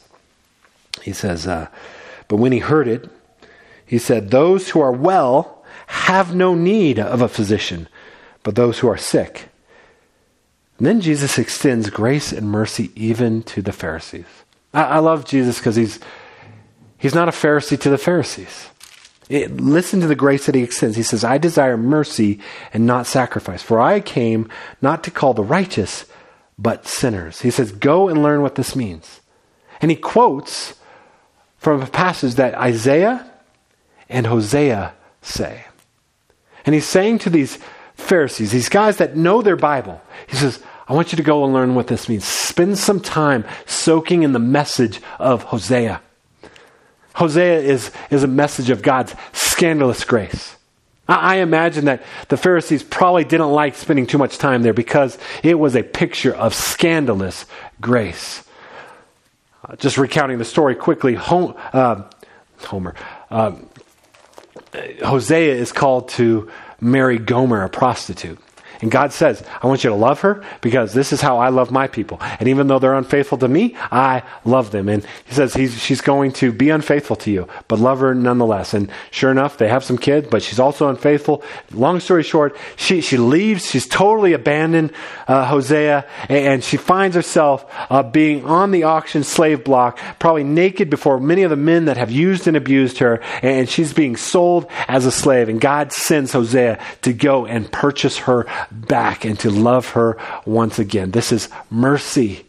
he 1.02 1.14
says, 1.14 1.48
uh, 1.48 1.68
But 2.28 2.38
when 2.38 2.52
he 2.52 2.60
heard 2.60 2.88
it, 2.88 3.10
he 3.86 3.98
said, 3.98 4.32
Those 4.32 4.70
who 4.70 4.82
are 4.82 4.92
well 4.92 5.64
have 5.88 6.36
no 6.36 6.56
need 6.56 7.00
of 7.00 7.22
a 7.22 7.28
physician, 7.28 7.88
but 8.44 8.56
those 8.56 8.80
who 8.80 8.88
are 8.88 8.98
sick. 8.98 9.50
And 10.78 10.88
then 10.88 11.02
Jesus 11.02 11.38
extends 11.38 11.90
grace 11.90 12.32
and 12.32 12.50
mercy 12.50 12.92
even 12.96 13.44
to 13.44 13.62
the 13.62 13.72
Pharisees. 13.72 14.26
I, 14.74 14.84
I 14.84 15.00
love 15.00 15.26
Jesus 15.26 15.60
because 15.60 15.76
he's, 15.76 16.00
he's 16.98 17.16
not 17.16 17.30
a 17.30 17.32
Pharisee 17.32 17.80
to 17.82 17.90
the 17.90 17.98
Pharisees. 17.98 18.70
It, 19.30 19.56
listen 19.56 20.02
to 20.02 20.08
the 20.08 20.16
grace 20.16 20.46
that 20.46 20.56
he 20.56 20.64
extends. 20.64 20.98
He 20.98 21.04
says, 21.04 21.24
I 21.24 21.38
desire 21.38 21.78
mercy 21.78 22.40
and 22.74 22.86
not 22.86 23.08
sacrifice, 23.08 23.64
for 23.64 23.80
I 23.80 24.00
came 24.00 24.50
not 24.82 25.04
to 25.06 25.12
call 25.12 25.34
the 25.34 25.44
righteous, 25.44 26.06
but 26.58 26.86
sinners. 26.86 27.42
He 27.42 27.50
says, 27.50 27.72
Go 27.72 28.10
and 28.10 28.22
learn 28.22 28.42
what 28.42 28.56
this 28.56 28.76
means. 28.76 29.22
And 29.82 29.92
he 29.92 29.98
quotes 29.98 30.76
from 31.64 31.82
a 31.82 31.88
passage 31.88 32.36
that 32.36 32.56
Isaiah 32.56 33.26
and 34.10 34.28
Hosea 34.28 34.94
say. 35.22 35.64
And 36.66 36.76
he's 36.76 36.86
saying 36.86 37.20
to 37.20 37.30
these 37.30 37.58
Pharisees, 37.96 38.52
these 38.52 38.68
guys 38.68 38.98
that 38.98 39.16
know 39.16 39.42
their 39.42 39.56
Bible, 39.56 40.02
he 40.28 40.36
says, 40.36 40.62
I 40.90 40.94
want 40.94 41.14
you 41.14 41.16
to 41.16 41.24
go 41.24 41.46
and 41.46 41.54
learn 41.54 41.74
what 41.74 41.88
this 41.88 42.10
means. 42.10 42.26
Spend 42.26 42.78
some 42.78 43.00
time 43.00 43.46
soaking 43.66 44.24
in 44.24 44.34
the 44.34 44.40
message 44.40 45.00
of 45.20 45.44
Hosea. 45.44 46.02
Hosea 47.16 47.60
is, 47.60 47.92
is 48.10 48.24
a 48.24 48.28
message 48.28 48.70
of 48.70 48.82
God's 48.82 49.16
scandalous 49.32 50.04
grace. 50.04 50.58
I, 51.08 51.36
I 51.36 51.38
imagine 51.38 51.86
that 51.86 52.04
the 52.28 52.36
Pharisees 52.36 52.84
probably 52.84 53.24
didn't 53.24 53.52
like 53.52 53.76
spending 53.76 54.06
too 54.06 54.18
much 54.18 54.38
time 54.38 54.64
there 54.64 54.74
because 54.74 55.18
it 55.44 55.58
was 55.58 55.78
a 55.78 55.84
picture 55.84 56.36
of 56.36 56.54
scandalous 56.54 57.46
grace. 57.80 58.44
Uh, 59.68 59.76
just 59.78 59.98
recounting 59.98 60.38
the 60.38 60.46
story 60.46 60.76
quickly, 60.76 61.16
Hom- 61.16 61.56
uh, 61.72 62.04
Homer, 62.66 62.96
uh, 63.32 63.54
Hosea 65.04 65.54
is 65.56 65.72
called 65.72 66.10
to 66.10 66.50
marry 66.82 67.18
Gomer, 67.18 67.64
a 67.64 67.70
prostitute. 67.70 68.40
And 68.84 68.92
God 68.92 69.14
says, 69.14 69.42
I 69.62 69.68
want 69.68 69.86
you 69.86 69.92
to 69.92 69.96
love 69.96 70.20
her 70.20 70.44
because 70.60 70.94
this 70.94 71.14
is 71.14 71.22
how 71.22 71.38
I 71.38 71.48
love 71.48 71.72
my 71.72 71.88
people. 71.88 72.18
And 72.22 72.50
even 72.50 72.68
though 72.68 72.80
they're 72.80 72.94
unfaithful 72.94 73.38
to 73.38 73.48
me, 73.48 73.78
I 73.78 74.24
love 74.44 74.72
them. 74.72 74.90
And 74.90 75.06
he 75.26 75.34
says 75.34 75.54
she's 75.54 76.02
going 76.02 76.34
to 76.34 76.52
be 76.52 76.70
unfaithful 76.70 77.16
to 77.16 77.32
you, 77.32 77.48
but 77.70 77.80
love 77.80 78.02
her 78.02 78.14
nonetheless. 78.14 78.74
And 78.74 78.92
sure 79.10 79.32
enough, 79.32 79.58
they 79.58 79.70
have 79.70 79.86
some 79.86 79.98
kids, 79.98 80.28
but 80.30 80.44
she's 80.44 80.60
also 80.60 80.90
unfaithful. 80.90 81.46
Long 81.72 82.02
story 82.02 82.24
short, 82.24 82.58
she, 82.76 83.00
she 83.00 83.16
leaves. 83.16 83.66
She's 83.72 83.88
totally 83.88 84.34
abandoned 84.34 84.92
uh, 85.30 85.46
Hosea, 85.46 86.06
and, 86.28 86.46
and, 86.46 86.64
she 86.64 86.76
finds 86.76 87.16
herself 87.16 87.66
uh, 87.90 88.04
being 88.04 88.44
on 88.44 88.72
the 88.72 88.84
auction 88.84 89.24
slave 89.24 89.64
block, 89.64 89.98
probably 90.20 90.44
naked 90.44 90.90
before 90.90 91.22
many 91.22 91.44
of 91.44 91.50
the 91.50 91.56
men 91.56 91.86
that 91.86 91.96
have 91.96 92.12
used 92.12 92.48
and 92.48 92.58
abused 92.58 92.98
her, 92.98 93.22
and 93.42 93.70
she's 93.70 93.94
being 93.94 94.18
sold 94.18 94.68
as 94.90 95.06
a 95.06 95.12
slave. 95.12 95.48
And 95.48 95.62
God 95.62 95.94
sends 95.94 96.34
Hosea 96.34 96.80
to 97.04 97.14
go 97.14 97.46
and 97.46 97.72
purchase 97.72 98.18
her 98.20 98.46
back 98.74 99.26
and 99.26 99.40
to 99.40 99.50
love 99.50 99.90
her 99.90 100.18
once 100.46 100.80
again. 100.80 101.12
This 101.12 101.32
is 101.32 101.50
mercy. 101.70 102.46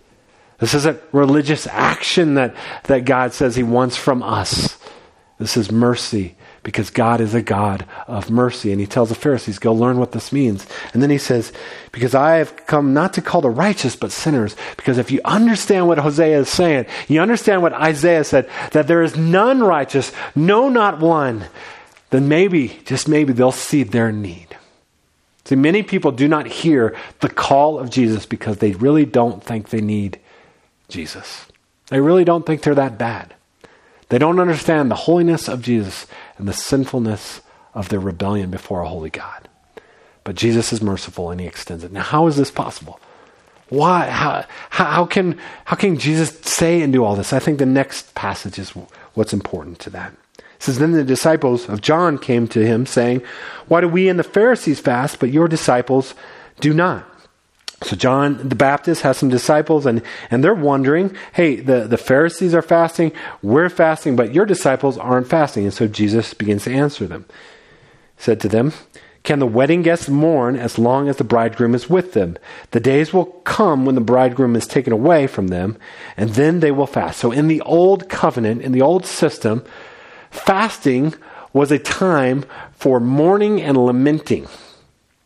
This 0.59 0.75
isn't 0.75 1.01
religious 1.13 1.67
action 1.67 2.35
that, 2.35 2.55
that 2.85 3.05
God 3.05 3.33
says 3.33 3.57
He 3.57 3.63
wants 3.63 3.97
from 3.97 4.23
us. 4.23 4.79
This 5.39 5.57
is 5.57 5.71
mercy 5.71 6.37
because 6.63 6.91
God 6.91 7.21
is 7.21 7.35
a 7.35 7.43
God 7.43 7.85
of 8.07 8.31
mercy. 8.31 8.71
And 8.73 8.81
He 8.81 8.87
tells 8.87 9.09
the 9.09 9.15
Pharisees, 9.15 9.59
go 9.59 9.73
learn 9.73 9.99
what 9.99 10.13
this 10.13 10.33
means. 10.33 10.67
And 10.93 11.03
then 11.03 11.11
He 11.11 11.19
says, 11.19 11.53
because 11.93 12.15
I 12.15 12.37
have 12.37 12.67
come 12.67 12.95
not 12.95 13.13
to 13.15 13.23
call 13.23 13.41
the 13.41 13.51
righteous, 13.51 13.97
but 13.97 14.13
sinners. 14.13 14.57
Because 14.77 14.97
if 14.97 15.11
you 15.11 15.21
understand 15.25 15.89
what 15.89 15.99
Hosea 15.99 16.39
is 16.39 16.49
saying, 16.49 16.87
you 17.09 17.21
understand 17.21 17.63
what 17.63 17.75
Isaiah 17.75 18.25
said, 18.25 18.49
that 18.73 18.87
there 18.87 19.03
is 19.03 19.17
none 19.17 19.63
righteous, 19.63 20.13
no, 20.35 20.69
not 20.69 21.01
one, 21.01 21.45
then 22.11 22.29
maybe, 22.29 22.81
just 22.85 23.09
maybe, 23.09 23.33
they'll 23.33 23.53
see 23.53 23.83
their 23.83 24.13
need. 24.13 24.57
See, 25.45 25.57
many 25.57 25.83
people 25.83 26.11
do 26.11 26.27
not 26.27 26.47
hear 26.47 26.97
the 27.21 27.29
call 27.29 27.79
of 27.79 27.91
Jesus 27.91 28.25
because 28.25 28.59
they 28.59 28.73
really 28.73 29.05
don't 29.05 29.45
think 29.45 29.69
they 29.69 29.83
need 29.83 30.19
Jesus. 30.89 31.47
They 31.89 32.01
really 32.01 32.25
don't 32.25 32.47
think 32.47 32.63
they're 32.63 32.75
that 32.75 32.99
bad. 32.99 33.35
They 34.09 34.19
don't 34.19 34.41
understand 34.41 34.91
the 34.91 34.95
holiness 34.95 35.49
of 35.49 35.61
Jesus 35.61 36.07
and 36.39 36.49
the 36.49 36.53
sinfulness 36.53 37.43
of 37.75 37.89
their 37.89 38.01
rebellion 38.01 38.51
before 38.51 38.83
a 38.83 38.89
holy 38.89 39.11
God. 39.11 39.49
But 40.23 40.37
Jesus 40.37 40.73
is 40.73 40.81
merciful 40.81 41.31
and 41.31 41.41
he 41.41 41.47
extends 41.47 41.85
it. 41.85 41.93
Now, 41.93 42.03
how 42.03 42.27
is 42.27 42.37
this 42.37 42.51
possible? 42.51 42.99
Why? 43.69 44.09
How, 44.09 44.45
how, 44.71 45.05
can, 45.05 45.39
how 45.67 45.77
can 45.77 45.99
Jesus 45.99 46.39
say 46.41 46.81
and 46.81 46.93
do 46.93 47.05
all 47.05 47.17
this? 47.17 47.33
I 47.33 47.39
think 47.39 47.59
the 47.59 47.67
next 47.67 48.15
passage 48.15 48.59
is 48.59 48.71
what's 49.15 49.33
important 49.33 49.79
to 49.81 49.91
that. 49.91 50.15
Says, 50.65 50.79
Then 50.79 50.93
the 50.93 51.05
disciples 51.05 51.69
of 51.69 51.83
John 51.83 52.17
came 52.17 52.49
to 52.49 52.65
him, 52.65 52.87
saying, 52.87 53.21
Why 53.69 53.83
do 53.83 53.89
we 53.89 54.09
and 54.09 54.19
the 54.19 54.25
Pharisees 54.25 54.81
fast, 54.81 55.21
but 55.21 55.29
your 55.31 55.47
disciples 55.47 56.15
do 56.59 56.73
not? 56.73 57.07
So 57.83 57.97
John 57.97 58.49
the 58.49 58.55
Baptist 58.55 59.03
has 59.03 59.19
some 59.19 59.29
disciples 59.29 59.85
and, 59.85 60.01
and 60.31 60.43
they're 60.43 60.55
wondering, 60.55 61.15
hey, 61.35 61.57
the, 61.57 61.87
the 61.87 61.99
Pharisees 61.99 62.55
are 62.55 62.63
fasting, 62.63 63.13
we're 63.43 63.69
fasting, 63.69 64.17
but 64.17 64.33
your 64.33 64.47
disciples 64.47 64.97
aren't 64.97 65.29
fasting. 65.29 65.65
And 65.65 65.75
so 65.75 65.87
Jesus 65.87 66.33
begins 66.33 66.65
to 66.65 66.73
answer 66.73 67.07
them. 67.07 67.27
He 68.17 68.23
said 68.23 68.41
to 68.41 68.49
them, 68.49 68.73
Can 69.23 69.41
the 69.41 69.47
wedding 69.47 69.83
guests 69.83 70.09
mourn 70.09 70.57
as 70.57 70.79
long 70.79 71.11
as 71.11 71.19
the 71.19 71.25
bridegroom 71.25 71.75
is 71.75 71.91
with 71.91 72.15
them? 72.15 72.39
The 72.71 72.81
days 72.81 73.13
will 73.13 73.27
come 73.27 73.85
when 73.85 73.97
the 73.97 74.01
bridegroom 74.01 74.57
is 74.57 74.67
taken 74.67 74.95
away 74.95 75.27
from 75.27 75.49
them, 75.49 75.77
and 76.17 76.31
then 76.31 76.61
they 76.61 76.71
will 76.71 76.87
fast. 76.87 77.21
So 77.21 77.33
in 77.33 77.49
the 77.49 77.61
old 77.61 78.09
covenant, 78.09 78.63
in 78.63 78.73
the 78.73 78.83
old 78.83 79.05
system, 79.05 79.63
fasting 80.35 81.15
was 81.53 81.71
a 81.71 81.79
time 81.79 82.45
for 82.73 83.01
mourning 83.01 83.63
and 83.63 83.77
lamenting. 83.77 84.47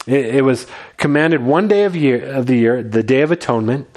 It, 0.07 0.37
it 0.37 0.45
was 0.45 0.67
commanded 0.97 1.43
one 1.43 1.69
day 1.69 1.85
of, 1.85 1.97
year, 1.97 2.25
of 2.33 2.47
the 2.47 2.57
year, 2.57 2.83
the 2.83 3.03
Day 3.03 3.23
of 3.23 3.31
Atonement, 3.31 3.89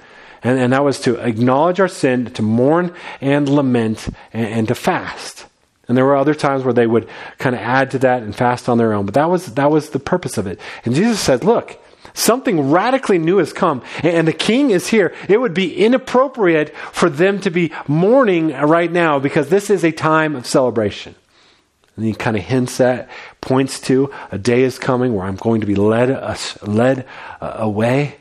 and, 0.43 0.59
and 0.59 0.73
that 0.73 0.83
was 0.83 0.99
to 1.01 1.17
acknowledge 1.17 1.79
our 1.79 1.87
sin, 1.87 2.25
to 2.33 2.41
mourn 2.41 2.93
and 3.19 3.47
lament, 3.47 4.07
and, 4.33 4.47
and 4.47 4.67
to 4.69 4.75
fast. 4.75 5.45
And 5.87 5.97
there 5.97 6.05
were 6.05 6.15
other 6.15 6.33
times 6.33 6.63
where 6.63 6.73
they 6.73 6.87
would 6.87 7.09
kind 7.37 7.53
of 7.53 7.61
add 7.61 7.91
to 7.91 7.99
that 7.99 8.23
and 8.23 8.33
fast 8.33 8.69
on 8.69 8.77
their 8.77 8.93
own. 8.93 9.05
But 9.05 9.15
that 9.15 9.29
was, 9.29 9.53
that 9.55 9.69
was 9.69 9.89
the 9.89 9.99
purpose 9.99 10.37
of 10.37 10.47
it. 10.47 10.59
And 10.85 10.95
Jesus 10.95 11.19
said, 11.19 11.43
look, 11.43 11.77
something 12.13 12.71
radically 12.71 13.17
new 13.17 13.37
has 13.37 13.53
come 13.53 13.81
and 14.03 14.27
the 14.27 14.33
king 14.33 14.71
is 14.71 14.87
here. 14.87 15.13
It 15.27 15.39
would 15.39 15.53
be 15.53 15.75
inappropriate 15.75 16.75
for 16.91 17.09
them 17.09 17.39
to 17.41 17.49
be 17.49 17.71
mourning 17.87 18.49
right 18.49 18.91
now 18.91 19.19
because 19.19 19.49
this 19.49 19.69
is 19.69 19.83
a 19.83 19.91
time 19.91 20.35
of 20.35 20.45
celebration. 20.45 21.15
And 21.95 22.05
he 22.05 22.13
kind 22.13 22.37
of 22.37 22.43
hints 22.43 22.79
at, 22.79 23.09
points 23.41 23.79
to, 23.81 24.13
a 24.31 24.37
day 24.37 24.63
is 24.63 24.79
coming 24.79 25.13
where 25.13 25.25
I'm 25.25 25.35
going 25.35 25.61
to 25.61 25.67
be 25.67 25.75
led, 25.75 26.09
uh, 26.09 26.35
led 26.63 27.05
uh, 27.41 27.55
away. 27.57 28.15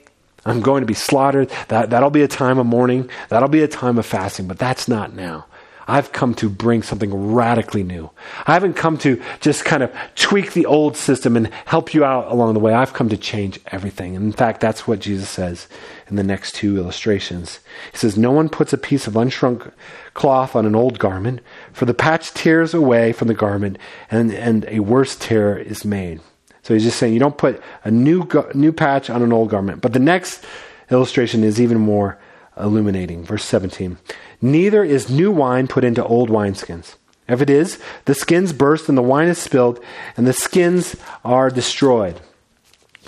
I'm 0.44 0.61
going 0.61 0.81
to 0.81 0.87
be 0.87 0.94
slaughtered. 0.94 1.50
That, 1.68 1.90
that'll 1.90 2.11
be 2.11 2.22
a 2.22 2.29
time 2.29 2.59
of 2.59 2.66
mourning. 2.66 3.11
That'll 3.29 3.48
be 3.48 3.62
a 3.62 3.68
time 3.68 3.98
of 3.98 4.07
fasting, 4.07 4.48
but 4.48 4.59
that's 4.59 4.88
not 4.88 5.14
now. 5.14 5.46
I've 5.90 6.12
come 6.12 6.35
to 6.37 6.48
bring 6.48 6.83
something 6.83 7.33
radically 7.33 7.83
new. 7.83 8.11
I 8.46 8.55
haven't 8.55 8.74
come 8.74 8.96
to 8.98 9.20
just 9.40 9.64
kind 9.64 9.83
of 9.83 9.92
tweak 10.14 10.53
the 10.53 10.66
old 10.66 10.96
system 10.96 11.37
and 11.37 11.48
help 11.66 11.92
you 11.92 12.05
out 12.05 12.31
along 12.31 12.55
the 12.55 12.61
way. 12.61 12.72
I've 12.72 12.92
come 12.92 13.09
to 13.09 13.16
change 13.16 13.59
everything. 13.66 14.14
And 14.14 14.24
in 14.24 14.33
fact, 14.33 14.61
that's 14.61 14.87
what 14.87 15.00
Jesus 15.00 15.29
says 15.29 15.68
in 16.09 16.16
the 16.16 16.22
next 16.22 16.55
two 16.55 16.76
illustrations. 16.76 17.61
He 17.90 17.98
says, 17.98 18.16
No 18.16 18.31
one 18.31 18.48
puts 18.48 18.72
a 18.72 18.79
piece 18.79 19.07
of 19.07 19.14
unshrunk 19.14 19.72
cloth 20.14 20.55
on 20.55 20.66
an 20.66 20.74
old 20.74 20.98
garment, 20.98 21.40
for 21.72 21.87
the 21.87 21.94
patch 21.94 22.33
tears 22.35 22.72
away 22.72 23.12
from 23.12 23.29
the 23.29 23.35
garment, 23.35 23.79
and, 24.11 24.33
and 24.33 24.64
a 24.68 24.81
worse 24.81 25.16
tear 25.16 25.59
is 25.59 25.85
made. 25.85 26.20
So 26.62 26.74
he's 26.74 26.85
just 26.85 26.98
saying 26.98 27.14
you 27.14 27.20
don't 27.20 27.38
put 27.38 27.62
a 27.85 27.90
new, 27.90 28.29
new 28.55 28.72
patch 28.72 29.11
on 29.11 29.22
an 29.22 29.33
old 29.33 29.50
garment. 29.50 29.81
But 29.81 29.92
the 29.92 29.98
next 29.98 30.44
illustration 30.90 31.42
is 31.42 31.61
even 31.61 31.79
more 31.79 32.18
illuminating. 32.57 33.24
Verse 33.24 33.44
17. 33.44 33.98
Neither 34.42 34.85
is 34.85 35.11
new 35.11 35.31
wine 35.31 35.66
put 35.66 35.85
into 35.85 36.05
old 36.05 36.31
wineskins. 36.31 36.96
If 37.29 37.40
it 37.40 37.50
is, 37.50 37.79
the 38.07 38.14
skins 38.14 38.53
burst 38.53 38.88
and 38.88 38.98
the 38.98 39.03
wine 39.03 39.29
is 39.29 39.38
spilled, 39.38 39.79
and 40.16 40.26
the 40.26 40.33
skins 40.33 40.96
are 41.24 41.50
destroyed. 41.50 42.20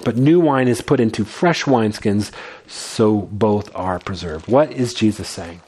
But 0.04 0.16
new 0.16 0.40
wine 0.40 0.68
is 0.68 0.80
put 0.80 1.00
into 1.00 1.24
fresh 1.24 1.64
wineskins, 1.64 2.30
so 2.66 3.22
both 3.32 3.74
are 3.74 3.98
preserved. 3.98 4.48
What 4.48 4.72
is 4.72 4.94
Jesus 4.94 5.28
saying? 5.28 5.60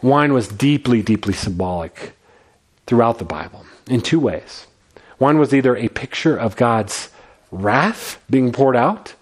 Wine 0.00 0.32
was 0.32 0.48
deeply, 0.48 1.02
deeply 1.02 1.32
symbolic 1.32 2.16
throughout 2.86 3.18
the 3.18 3.24
Bible 3.24 3.64
in 3.88 4.00
two 4.00 4.18
ways. 4.18 4.66
One 5.18 5.38
was 5.38 5.54
either 5.54 5.76
a 5.76 5.88
picture 5.88 6.36
of 6.36 6.56
God's 6.56 7.10
wrath 7.52 8.20
being 8.28 8.50
poured 8.50 8.76
out, 8.76 9.14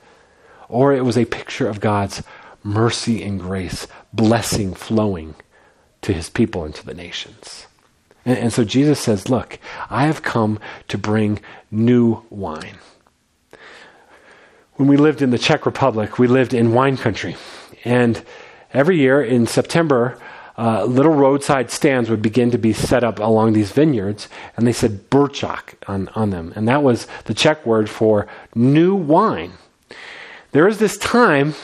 or 0.69 0.95
it 0.95 1.05
was 1.05 1.19
a 1.19 1.27
picture 1.27 1.69
of 1.69 1.81
God's 1.81 2.23
mercy 2.63 3.23
and 3.23 3.39
grace, 3.39 3.87
blessing 4.13 4.75
flowing 4.75 5.35
to 6.03 6.13
his 6.13 6.29
people 6.31 6.65
and 6.65 6.75
to 6.75 6.85
the 6.85 6.95
nations. 6.95 7.67
And, 8.25 8.39
and, 8.39 8.53
so 8.53 8.65
Jesus 8.65 9.01
says, 9.01 9.29
Look, 9.29 9.59
I 9.89 10.07
have 10.07 10.23
come 10.23 10.59
to 10.89 10.99
bring 10.99 11.41
new 11.71 12.23
wine. 12.31 12.79
When 14.75 14.89
we 14.89 14.97
lived 14.97 15.23
in 15.23 15.31
the 15.31 15.39
Czech 15.39 15.67
Republic, 15.67 16.19
we 16.19 16.27
lived 16.27 16.55
in 16.55 16.73
wine 16.73 16.97
country. 16.97 17.37
And 17.85 18.23
every 18.73 18.99
year 18.99 19.23
in 19.23 19.47
September, 19.47 20.19
uh, 20.59 20.85
little 20.85 21.15
roadside 21.15 21.71
stands 21.71 22.11
would 22.11 22.21
begin 22.21 22.51
to 22.51 22.59
be 22.59 22.73
set 22.73 23.03
up 23.03 23.19
along 23.19 23.55
these 23.55 23.73
vineyards, 23.73 24.29
and 24.57 24.67
they 24.67 24.73
said 24.73 25.09
Burčak 25.09 25.75
on, 25.87 26.09
on 26.09 26.31
them. 26.31 26.53
And 26.55 26.69
that 26.69 26.83
was 26.83 27.07
the 27.25 27.35
Czech 27.35 27.65
word 27.65 27.89
for 27.89 28.27
new 28.55 28.95
wine. 28.95 29.53
There 30.53 30.69
is 30.69 30.79
this 30.79 30.99
time 30.99 31.55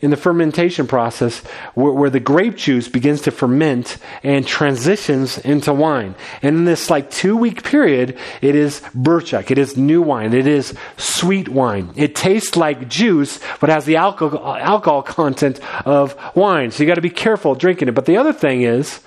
in 0.00 0.10
the 0.10 0.16
fermentation 0.16 0.86
process 0.86 1.38
where, 1.74 1.92
where, 1.92 2.10
the 2.10 2.20
grape 2.20 2.56
juice 2.56 2.88
begins 2.88 3.22
to 3.22 3.30
ferment 3.32 3.96
and 4.22 4.46
transitions 4.46 5.38
into 5.38 5.72
wine. 5.72 6.14
And 6.40 6.56
in 6.56 6.64
this 6.64 6.88
like 6.88 7.10
two 7.10 7.36
week 7.36 7.64
period, 7.64 8.16
it 8.40 8.54
is 8.54 8.80
burchak. 8.96 9.50
It 9.50 9.58
is 9.58 9.76
new 9.76 10.00
wine. 10.00 10.34
It 10.34 10.46
is 10.46 10.74
sweet 10.96 11.48
wine. 11.48 11.92
It 11.96 12.14
tastes 12.14 12.56
like 12.56 12.88
juice, 12.88 13.40
but 13.60 13.70
has 13.70 13.86
the 13.86 13.96
alcohol, 13.96 14.54
alcohol 14.54 15.02
content 15.02 15.60
of 15.84 16.16
wine. 16.36 16.70
So 16.70 16.82
you 16.82 16.88
got 16.88 16.94
to 16.94 17.00
be 17.00 17.10
careful 17.10 17.56
drinking 17.56 17.88
it. 17.88 17.94
But 17.94 18.06
the 18.06 18.18
other 18.18 18.32
thing 18.32 18.62
is, 18.62 19.00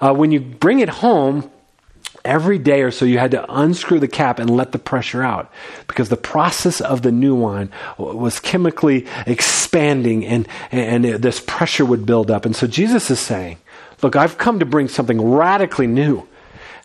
uh, 0.00 0.12
when 0.12 0.30
you 0.30 0.40
bring 0.40 0.80
it 0.80 0.90
home, 0.90 1.50
every 2.24 2.58
day 2.58 2.82
or 2.82 2.90
so 2.90 3.04
you 3.04 3.18
had 3.18 3.32
to 3.32 3.54
unscrew 3.54 4.00
the 4.00 4.08
cap 4.08 4.38
and 4.38 4.48
let 4.48 4.72
the 4.72 4.78
pressure 4.78 5.22
out 5.22 5.52
because 5.86 6.08
the 6.08 6.16
process 6.16 6.80
of 6.80 7.02
the 7.02 7.12
new 7.12 7.34
wine 7.34 7.70
was 7.98 8.40
chemically 8.40 9.06
expanding 9.26 10.24
and, 10.24 10.48
and 10.72 11.04
this 11.04 11.40
pressure 11.40 11.84
would 11.84 12.06
build 12.06 12.30
up. 12.30 12.46
And 12.46 12.56
so 12.56 12.66
Jesus 12.66 13.10
is 13.10 13.20
saying, 13.20 13.58
Look, 14.02 14.16
I've 14.16 14.36
come 14.36 14.58
to 14.58 14.66
bring 14.66 14.88
something 14.88 15.30
radically 15.30 15.86
new. 15.86 16.26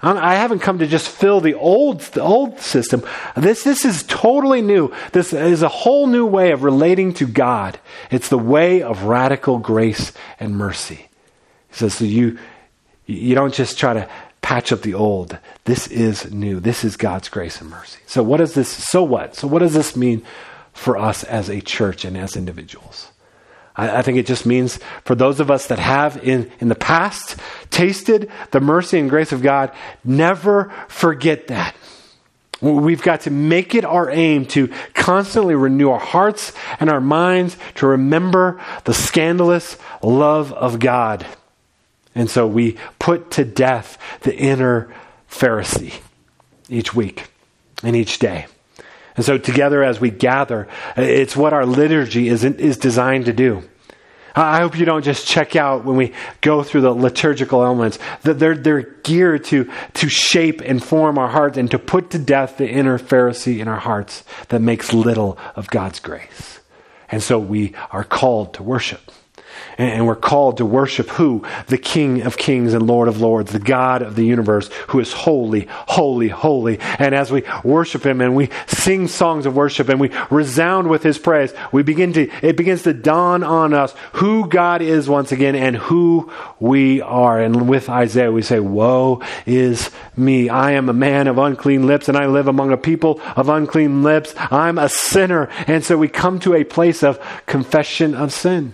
I 0.02 0.36
haven't 0.36 0.60
come 0.60 0.80
to 0.80 0.88
just 0.88 1.10
fill 1.10 1.42
the 1.42 1.56
old, 1.56 2.00
the 2.00 2.22
old 2.22 2.62
system. 2.62 3.04
This, 3.36 3.64
this 3.64 3.84
is 3.84 4.04
totally 4.04 4.62
new. 4.62 4.94
This 5.12 5.34
is 5.34 5.62
a 5.62 5.68
whole 5.68 6.08
new 6.08 6.26
way 6.26 6.52
of 6.52 6.64
relating 6.64 7.14
to 7.16 7.28
God. 7.28 7.78
It's 8.10 8.30
the 8.30 8.38
way 8.38 8.82
of 8.82 9.04
radical 9.04 9.58
grace 9.58 10.14
and 10.40 10.56
mercy. 10.56 11.10
He 11.70 11.76
says, 11.76 11.96
so 11.96 12.06
you, 12.06 12.40
you 13.06 13.36
don't 13.36 13.54
just 13.54 13.78
try 13.78 13.94
to 13.94 14.10
patch 14.42 14.72
up 14.72 14.82
the 14.82 14.94
old. 14.94 15.38
This 15.66 15.88
is 15.88 16.32
new. 16.32 16.60
This 16.60 16.84
is 16.84 16.98
God's 16.98 17.30
grace 17.30 17.62
and 17.62 17.70
mercy. 17.70 18.00
So 18.06 18.24
what 18.24 18.38
does 18.38 18.54
this 18.54 18.70
so 18.70 19.04
what? 19.04 19.36
So 19.36 19.48
what 19.48 19.60
does 19.60 19.74
this 19.74 19.96
mean 19.96 20.24
for 20.74 20.98
us 20.98 21.24
as 21.24 21.50
a 21.50 21.62
church 21.62 22.06
and 22.06 22.18
as 22.18 22.36
individuals? 22.36 23.12
I, 23.76 24.00
I 24.00 24.02
think 24.02 24.18
it 24.18 24.26
just 24.26 24.46
means 24.46 24.80
for 25.04 25.16
those 25.16 25.40
of 25.40 25.52
us 25.52 25.68
that 25.68 25.80
have 25.80 26.24
in, 26.24 26.52
in 26.60 26.70
the 26.70 26.76
past 26.76 27.38
tasted 27.70 28.32
the 28.52 28.60
mercy 28.60 29.00
and 29.00 29.10
grace 29.10 29.32
of 29.32 29.42
God, 29.42 29.72
never 30.04 30.72
forget 30.88 31.48
that. 31.48 31.76
We've 32.62 33.02
got 33.02 33.22
to 33.22 33.32
make 33.32 33.74
it 33.74 33.86
our 33.86 34.10
aim 34.10 34.46
to 34.48 34.68
constantly 34.94 35.56
renew 35.56 35.92
our 35.92 36.00
hearts 36.00 36.52
and 36.82 36.90
our 36.90 37.00
minds 37.00 37.56
to 37.76 37.88
remember 37.88 38.60
the 38.84 38.94
scandalous 38.94 39.78
love 40.04 40.52
of 40.52 40.80
God 40.80 41.26
and 42.16 42.30
so 42.30 42.48
we 42.48 42.78
put 42.98 43.32
to 43.32 43.46
death 43.46 43.98
the 44.22 44.36
inner 44.36 44.94
Pharisee 45.30 46.00
each 46.68 46.94
week 46.94 47.32
and 47.84 47.96
each 47.96 48.20
day. 48.20 48.48
And 49.16 49.26
so 49.26 49.38
together 49.38 49.84
as 49.84 50.00
we 50.00 50.10
gather, 50.10 50.68
it's 50.96 51.36
what 51.36 51.54
our 51.54 51.66
liturgy 51.66 52.30
is, 52.30 52.44
is 52.44 52.78
designed 52.78 53.26
to 53.26 53.34
do. 53.34 53.64
I 54.36 54.60
hope 54.62 54.78
you 54.78 54.86
don't 54.86 55.04
just 55.04 55.28
check 55.28 55.56
out 55.56 55.84
when 55.84 55.98
we 55.98 56.14
go 56.42 56.64
through 56.64 56.82
the 56.82 56.92
liturgical 56.92 57.64
elements. 57.64 58.00
That 58.22 58.40
they're, 58.40 58.56
they're 58.56 58.82
geared 58.82 59.44
to, 59.46 59.70
to 59.96 60.08
shape 60.08 60.62
and 60.62 60.82
form 60.82 61.18
our 61.18 61.28
hearts 61.28 61.58
and 61.58 61.70
to 61.72 61.80
put 61.80 62.12
to 62.12 62.20
death 62.20 62.58
the 62.58 62.70
inner 62.70 62.98
Pharisee 62.98 63.60
in 63.60 63.68
our 63.68 63.80
hearts 63.80 64.24
that 64.50 64.62
makes 64.62 64.94
little 64.94 65.38
of 65.56 65.70
God's 65.70 66.00
grace. 66.00 66.60
And 67.12 67.24
so 67.24 67.40
we 67.40 67.74
are 67.92 68.04
called 68.04 68.54
to 68.54 68.64
worship. 68.64 69.12
And 69.78 70.06
we're 70.06 70.16
called 70.16 70.58
to 70.58 70.66
worship 70.66 71.10
who? 71.10 71.44
The 71.68 71.78
King 71.78 72.24
of 72.24 72.38
Kings 72.38 72.74
and 72.74 72.86
Lord 72.86 73.08
of 73.08 73.22
Lords, 73.22 73.52
the 73.52 73.60
God 73.60 74.02
of 74.02 74.16
the 74.16 74.26
universe, 74.26 74.70
who 74.88 75.00
is 75.00 75.14
holy, 75.14 75.68
holy, 75.70 76.28
holy. 76.28 76.80
And 76.80 77.16
as 77.16 77.32
we 77.32 77.44
worship 77.64 78.06
Him 78.06 78.22
and 78.22 78.36
we 78.36 78.50
sing 78.68 79.08
songs 79.08 79.46
of 79.46 79.56
worship 79.56 79.90
and 79.90 80.00
we 80.00 80.12
resound 80.30 80.90
with 80.90 81.04
His 81.04 81.18
praise, 81.18 81.54
we 81.72 81.84
begin 81.84 82.14
to, 82.14 82.30
it 82.46 82.58
begins 82.58 82.84
to 82.84 82.94
dawn 82.94 83.44
on 83.44 83.74
us 83.74 83.94
who 84.14 84.48
God 84.48 84.82
is 84.82 85.08
once 85.08 85.32
again 85.32 85.56
and 85.56 85.76
who 85.76 86.32
we 86.60 87.02
are. 87.02 87.40
And 87.40 87.70
with 87.70 87.90
Isaiah, 87.90 88.32
we 88.32 88.42
say, 88.42 88.60
Woe 88.60 89.22
is 89.46 89.92
me. 90.18 90.50
I 90.50 90.72
am 90.72 90.90
a 90.90 90.94
man 90.94 91.28
of 91.28 91.38
unclean 91.38 91.88
lips 91.88 92.10
and 92.10 92.18
I 92.18 92.28
live 92.28 92.48
among 92.48 92.72
a 92.72 92.78
people 92.78 93.22
of 93.36 93.50
unclean 93.50 94.04
lips. 94.04 94.34
I'm 94.38 94.78
a 94.78 94.90
sinner. 94.90 95.50
And 95.68 95.84
so 95.84 95.98
we 95.98 96.08
come 96.08 96.40
to 96.42 96.56
a 96.56 96.64
place 96.64 97.04
of 97.04 97.20
confession 97.46 98.14
of 98.14 98.34
sin. 98.34 98.74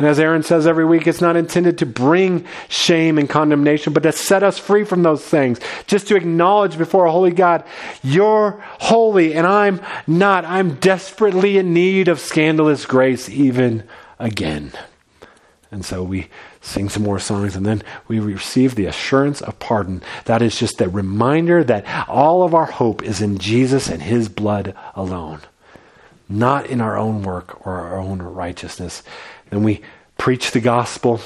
And 0.00 0.08
as 0.08 0.18
Aaron 0.18 0.42
says 0.42 0.66
every 0.66 0.86
week, 0.86 1.06
it's 1.06 1.20
not 1.20 1.36
intended 1.36 1.76
to 1.76 1.84
bring 1.86 2.46
shame 2.70 3.18
and 3.18 3.28
condemnation, 3.28 3.92
but 3.92 4.02
to 4.04 4.12
set 4.12 4.42
us 4.42 4.56
free 4.58 4.82
from 4.82 5.02
those 5.02 5.22
things. 5.22 5.60
Just 5.86 6.08
to 6.08 6.16
acknowledge 6.16 6.78
before 6.78 7.04
a 7.04 7.12
holy 7.12 7.32
God, 7.32 7.64
you're 8.02 8.64
holy 8.78 9.34
and 9.34 9.46
I'm 9.46 9.78
not. 10.06 10.46
I'm 10.46 10.76
desperately 10.76 11.58
in 11.58 11.74
need 11.74 12.08
of 12.08 12.18
scandalous 12.18 12.86
grace 12.86 13.28
even 13.28 13.84
again. 14.18 14.72
And 15.70 15.84
so 15.84 16.02
we 16.02 16.28
sing 16.62 16.88
some 16.88 17.02
more 17.02 17.18
songs 17.18 17.54
and 17.54 17.66
then 17.66 17.82
we 18.08 18.20
receive 18.20 18.76
the 18.76 18.86
assurance 18.86 19.42
of 19.42 19.58
pardon. 19.58 20.00
That 20.24 20.40
is 20.40 20.58
just 20.58 20.80
a 20.80 20.88
reminder 20.88 21.62
that 21.64 22.08
all 22.08 22.42
of 22.42 22.54
our 22.54 22.64
hope 22.64 23.02
is 23.02 23.20
in 23.20 23.36
Jesus 23.36 23.90
and 23.90 24.00
his 24.00 24.30
blood 24.30 24.74
alone, 24.94 25.40
not 26.26 26.64
in 26.64 26.80
our 26.80 26.96
own 26.96 27.22
work 27.22 27.66
or 27.66 27.74
our 27.74 27.98
own 27.98 28.22
righteousness. 28.22 29.02
And 29.50 29.64
we 29.64 29.82
preach 30.18 30.50
the 30.50 30.60
gospel. 30.60 31.20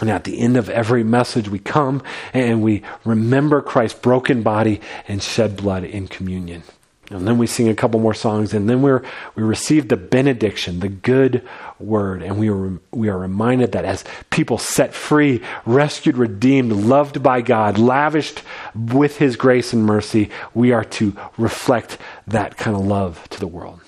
And 0.00 0.10
at 0.10 0.24
the 0.24 0.38
end 0.38 0.56
of 0.56 0.70
every 0.70 1.04
message, 1.04 1.48
we 1.48 1.58
come 1.58 2.02
and 2.32 2.62
we 2.62 2.82
remember 3.04 3.60
Christ's 3.60 3.98
broken 3.98 4.42
body 4.42 4.80
and 5.06 5.22
shed 5.22 5.56
blood 5.56 5.84
in 5.84 6.08
communion. 6.08 6.62
And 7.10 7.28
then 7.28 7.36
we 7.36 7.46
sing 7.46 7.68
a 7.68 7.74
couple 7.74 8.00
more 8.00 8.14
songs, 8.14 8.54
and 8.54 8.70
then 8.70 8.80
we're, 8.80 9.02
we 9.34 9.42
receive 9.42 9.88
the 9.88 9.96
benediction, 9.96 10.80
the 10.80 10.88
good 10.88 11.46
word. 11.78 12.22
And 12.22 12.38
we 12.38 12.48
are, 12.48 12.80
we 12.90 13.08
are 13.08 13.18
reminded 13.18 13.72
that 13.72 13.84
as 13.84 14.04
people 14.30 14.56
set 14.56 14.94
free, 14.94 15.42
rescued, 15.66 16.16
redeemed, 16.16 16.72
loved 16.72 17.22
by 17.22 17.42
God, 17.42 17.76
lavished 17.76 18.42
with 18.74 19.18
his 19.18 19.36
grace 19.36 19.72
and 19.72 19.84
mercy, 19.84 20.30
we 20.54 20.72
are 20.72 20.84
to 20.84 21.14
reflect 21.36 21.98
that 22.26 22.56
kind 22.56 22.76
of 22.76 22.86
love 22.86 23.28
to 23.30 23.40
the 23.40 23.46
world. 23.46 23.80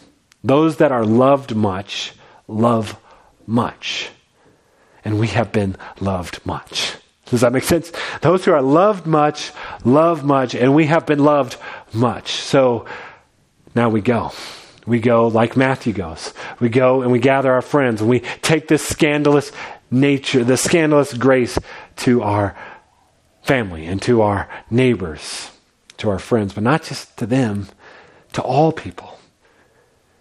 Those 0.43 0.77
that 0.77 0.93
are 0.93 1.07
loved 1.07 1.55
much 1.55 2.13
love 2.47 2.99
much. 3.47 4.11
And 5.05 5.19
we 5.19 5.29
have 5.29 5.53
been 5.53 5.77
loved 6.01 6.45
much. 6.47 6.97
Does 7.27 7.41
that 7.41 7.53
make 7.53 7.65
sense? 7.65 7.93
Those 8.21 8.45
who 8.45 8.53
are 8.53 8.63
loved 8.63 9.07
much, 9.07 9.53
love 9.85 10.25
much, 10.25 10.55
and 10.55 10.75
we 10.75 10.87
have 10.87 11.07
been 11.07 11.19
loved 11.19 11.57
much. 11.93 12.33
So 12.33 12.87
now 13.75 13.89
we 13.89 14.01
go. 14.01 14.33
We 14.87 15.01
go 15.01 15.29
like 15.29 15.57
Matthew 15.57 15.93
goes. 15.93 16.35
We 16.61 16.69
go 16.69 17.03
and 17.03 17.11
we 17.11 17.19
gather 17.19 17.53
our 17.53 17.63
friends 17.63 18.01
and 18.01 18.11
we 18.11 18.21
take 18.21 18.69
this 18.69 18.87
scandalous 18.87 19.51
nature, 19.91 20.45
the 20.45 20.57
scandalous 20.57 21.15
grace 21.15 21.59
to 21.97 22.23
our 22.23 22.57
family 23.43 23.87
and 23.87 24.01
to 24.03 24.23
our 24.23 24.49
neighbors, 24.71 25.51
to 25.99 26.11
our 26.11 26.19
friends, 26.19 26.53
but 26.53 26.63
not 26.63 26.83
just 26.83 27.17
to 27.19 27.27
them, 27.27 27.69
to 28.33 28.43
all 28.43 28.73
people. 28.73 29.19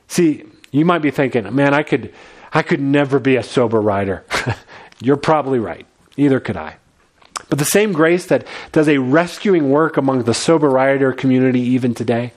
See, 0.07 0.45
you 0.71 0.86
might 0.86 1.01
be 1.01 1.12
thinking, 1.12 1.53
man, 1.53 1.73
I 1.73 1.83
could 1.83 2.13
I 2.53 2.61
could 2.61 2.79
never 2.79 3.19
be 3.19 3.35
a 3.35 3.43
sober 3.43 3.81
rider. 3.81 4.23
You're 5.01 5.17
probably 5.17 5.59
right. 5.59 5.85
Neither 6.17 6.39
could 6.39 6.55
I. 6.55 6.77
But 7.49 7.59
the 7.59 7.65
same 7.65 7.91
grace 7.93 8.25
that 8.27 8.47
does 8.71 8.87
a 8.87 8.99
rescuing 8.99 9.69
work 9.69 9.97
among 9.97 10.23
the 10.23 10.33
sober 10.33 10.69
rider 10.69 11.11
community 11.11 11.59
even 11.59 11.93
today, 11.93 12.33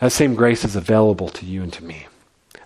that 0.00 0.12
same 0.12 0.34
grace 0.34 0.64
is 0.64 0.76
available 0.76 1.28
to 1.28 1.46
you 1.46 1.62
and 1.62 1.72
to 1.74 1.84
me. 1.84 2.07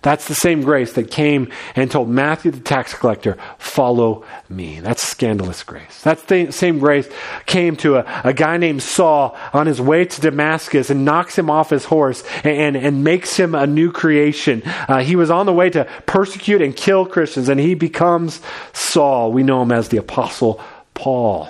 That's 0.03 0.27
the 0.27 0.35
same 0.35 0.61
grace 0.61 0.93
that 0.93 1.09
came 1.09 1.49
and 1.77 1.89
told 1.89 2.09
Matthew 2.09 2.51
the 2.51 2.59
tax 2.59 2.93
collector, 2.93 3.37
Follow 3.57 4.25
me. 4.49 4.81
That's 4.81 5.01
scandalous 5.01 5.63
grace. 5.63 6.01
That 6.03 6.19
same 6.53 6.79
grace 6.79 7.09
came 7.45 7.77
to 7.77 7.95
a, 7.97 8.21
a 8.25 8.33
guy 8.33 8.57
named 8.57 8.83
Saul 8.83 9.35
on 9.53 9.65
his 9.65 9.79
way 9.79 10.03
to 10.03 10.21
Damascus 10.21 10.89
and 10.89 11.05
knocks 11.05 11.37
him 11.37 11.49
off 11.49 11.69
his 11.69 11.85
horse 11.85 12.21
and, 12.43 12.75
and, 12.75 12.75
and 12.75 13.03
makes 13.05 13.37
him 13.37 13.55
a 13.55 13.65
new 13.65 13.93
creation. 13.93 14.61
Uh, 14.65 14.99
he 14.99 15.15
was 15.15 15.31
on 15.31 15.45
the 15.45 15.53
way 15.53 15.69
to 15.69 15.85
persecute 16.05 16.61
and 16.61 16.75
kill 16.75 17.05
Christians, 17.05 17.47
and 17.47 17.59
he 17.59 17.73
becomes 17.73 18.41
Saul. 18.73 19.31
We 19.31 19.43
know 19.43 19.61
him 19.61 19.71
as 19.71 19.87
the 19.87 19.97
Apostle 19.97 20.61
Paul, 20.93 21.49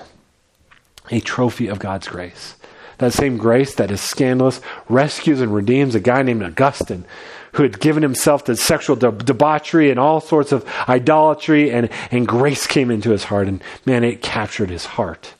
a 1.10 1.20
trophy 1.20 1.68
of 1.68 1.80
God's 1.80 2.08
grace. 2.08 2.56
That 3.00 3.13
same 3.13 3.38
grace 3.38 3.74
that 3.76 3.89
is 3.89 4.00
scandalous 4.00 4.62
rescues 4.88 5.42
and 5.42 5.54
redeems 5.54 5.96
a 5.96 6.00
guy 6.00 6.22
named 6.22 6.44
Augustine 6.44 7.06
who 7.54 7.63
had 7.63 7.80
given 7.80 8.04
himself 8.04 8.44
to 8.46 8.56
sexual 8.56 8.96
de- 8.96 9.12
debauchery 9.12 9.89
and 9.89 10.00
all 10.00 10.20
sorts 10.20 10.52
of 10.52 10.66
idolatry, 10.88 11.72
and, 11.72 11.89
and 12.12 12.28
grace 12.28 12.68
came 12.68 12.92
into 12.92 13.12
his 13.12 13.26
heart, 13.26 13.48
and 13.48 13.63
man, 13.86 14.04
it 14.04 14.22
captured 14.22 14.70
his 14.70 14.86
heart. 14.86 15.34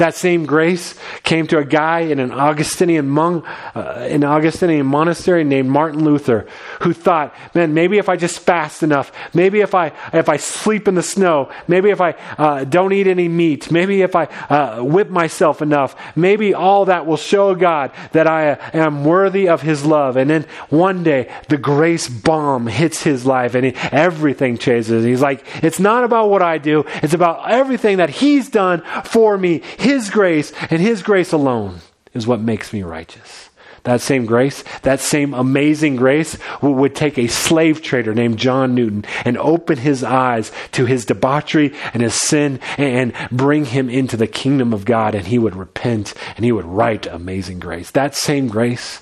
That 0.00 0.14
same 0.14 0.46
grace 0.46 0.94
came 1.24 1.46
to 1.48 1.58
a 1.58 1.64
guy 1.64 2.00
in 2.00 2.20
an 2.20 2.32
Augustinian 2.32 3.06
monk, 3.10 3.44
uh, 3.76 3.80
an 4.08 4.24
Augustinian 4.24 4.86
monastery 4.86 5.44
named 5.44 5.68
Martin 5.68 6.02
Luther, 6.02 6.46
who 6.80 6.94
thought, 6.94 7.34
"Man, 7.54 7.74
maybe 7.74 7.98
if 7.98 8.08
I 8.08 8.16
just 8.16 8.40
fast 8.40 8.82
enough, 8.82 9.12
maybe 9.34 9.60
if 9.60 9.74
I 9.74 9.92
if 10.14 10.30
I 10.30 10.38
sleep 10.38 10.88
in 10.88 10.94
the 10.94 11.02
snow, 11.02 11.50
maybe 11.68 11.90
if 11.90 12.00
I 12.00 12.14
uh, 12.38 12.64
don't 12.64 12.94
eat 12.94 13.08
any 13.08 13.28
meat, 13.28 13.70
maybe 13.70 14.00
if 14.00 14.16
I 14.16 14.24
uh, 14.48 14.82
whip 14.82 15.10
myself 15.10 15.60
enough, 15.60 15.94
maybe 16.16 16.54
all 16.54 16.86
that 16.86 17.04
will 17.04 17.18
show 17.18 17.54
God 17.54 17.92
that 18.12 18.26
I 18.26 18.56
am 18.72 19.04
worthy 19.04 19.50
of 19.50 19.60
His 19.60 19.84
love." 19.84 20.16
And 20.16 20.30
then 20.30 20.46
one 20.70 21.02
day, 21.02 21.30
the 21.50 21.58
grace 21.58 22.08
bomb 22.08 22.68
hits 22.68 23.02
his 23.02 23.26
life, 23.26 23.54
and 23.54 23.66
he, 23.66 23.74
everything 23.92 24.56
changes. 24.56 25.04
He's 25.04 25.20
like, 25.20 25.44
"It's 25.62 25.78
not 25.78 26.04
about 26.04 26.30
what 26.30 26.40
I 26.40 26.56
do; 26.56 26.86
it's 27.02 27.12
about 27.12 27.50
everything 27.50 27.98
that 27.98 28.08
He's 28.08 28.48
done 28.48 28.82
for 29.04 29.36
me." 29.36 29.60
His 29.76 29.89
grace 30.10 30.52
and 30.70 30.80
His 30.80 31.02
grace 31.02 31.32
alone 31.32 31.80
is 32.14 32.26
what 32.26 32.40
makes 32.40 32.72
me 32.72 32.82
righteous. 32.82 33.50
That 33.84 34.02
same 34.02 34.26
grace, 34.26 34.62
that 34.82 35.00
same 35.00 35.32
amazing 35.32 35.96
grace 35.96 36.36
would 36.60 36.94
take 36.94 37.16
a 37.16 37.28
slave 37.28 37.80
trader 37.80 38.14
named 38.14 38.38
John 38.38 38.74
Newton 38.74 39.06
and 39.24 39.38
open 39.38 39.78
his 39.78 40.04
eyes 40.04 40.52
to 40.72 40.84
his 40.84 41.06
debauchery 41.06 41.74
and 41.94 42.02
his 42.02 42.14
sin 42.14 42.60
and 42.76 43.14
bring 43.32 43.64
him 43.64 43.88
into 43.88 44.18
the 44.18 44.26
kingdom 44.26 44.74
of 44.74 44.84
God 44.84 45.14
and 45.14 45.26
he 45.26 45.38
would 45.38 45.56
repent 45.56 46.12
and 46.36 46.44
he 46.44 46.52
would 46.52 46.66
write 46.66 47.06
amazing 47.06 47.58
grace. 47.58 47.90
That 47.90 48.14
same 48.14 48.48
grace 48.48 49.00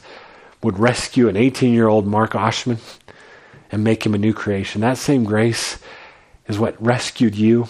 would 0.63 0.79
rescue 0.79 1.29
an 1.29 1.37
18 1.37 1.75
year 1.75 1.89
old 1.89 2.07
Mark 2.07 2.33
Oshman 2.33 2.79
and 3.73 3.83
make 3.83 4.07
him 4.07 4.15
a 4.15 4.19
new 4.19 4.33
creation. 4.33 4.81
That 4.81 4.99
same 4.99 5.25
grace 5.25 5.79
is 6.47 6.59
what 6.59 6.81
rescued 6.81 7.35
you 7.35 7.67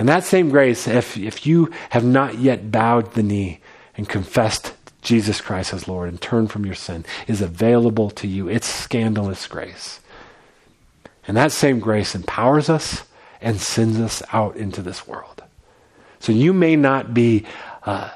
and 0.00 0.08
that 0.08 0.24
same 0.24 0.48
grace, 0.48 0.88
if, 0.88 1.18
if 1.18 1.46
you 1.46 1.70
have 1.90 2.06
not 2.06 2.38
yet 2.38 2.70
bowed 2.70 3.12
the 3.12 3.22
knee 3.22 3.60
and 3.98 4.08
confessed 4.08 4.72
Jesus 5.02 5.42
Christ 5.42 5.74
as 5.74 5.86
Lord 5.86 6.08
and 6.08 6.18
turned 6.18 6.50
from 6.50 6.64
your 6.64 6.74
sin, 6.74 7.04
is 7.26 7.42
available 7.42 8.08
to 8.12 8.26
you. 8.26 8.48
It's 8.48 8.66
scandalous 8.66 9.46
grace. 9.46 10.00
And 11.28 11.36
that 11.36 11.52
same 11.52 11.80
grace 11.80 12.14
empowers 12.14 12.70
us 12.70 13.02
and 13.42 13.60
sends 13.60 14.00
us 14.00 14.22
out 14.32 14.56
into 14.56 14.80
this 14.80 15.06
world. 15.06 15.42
So 16.18 16.32
you 16.32 16.54
may 16.54 16.76
not 16.76 17.12
be 17.12 17.44
uh, 17.82 18.08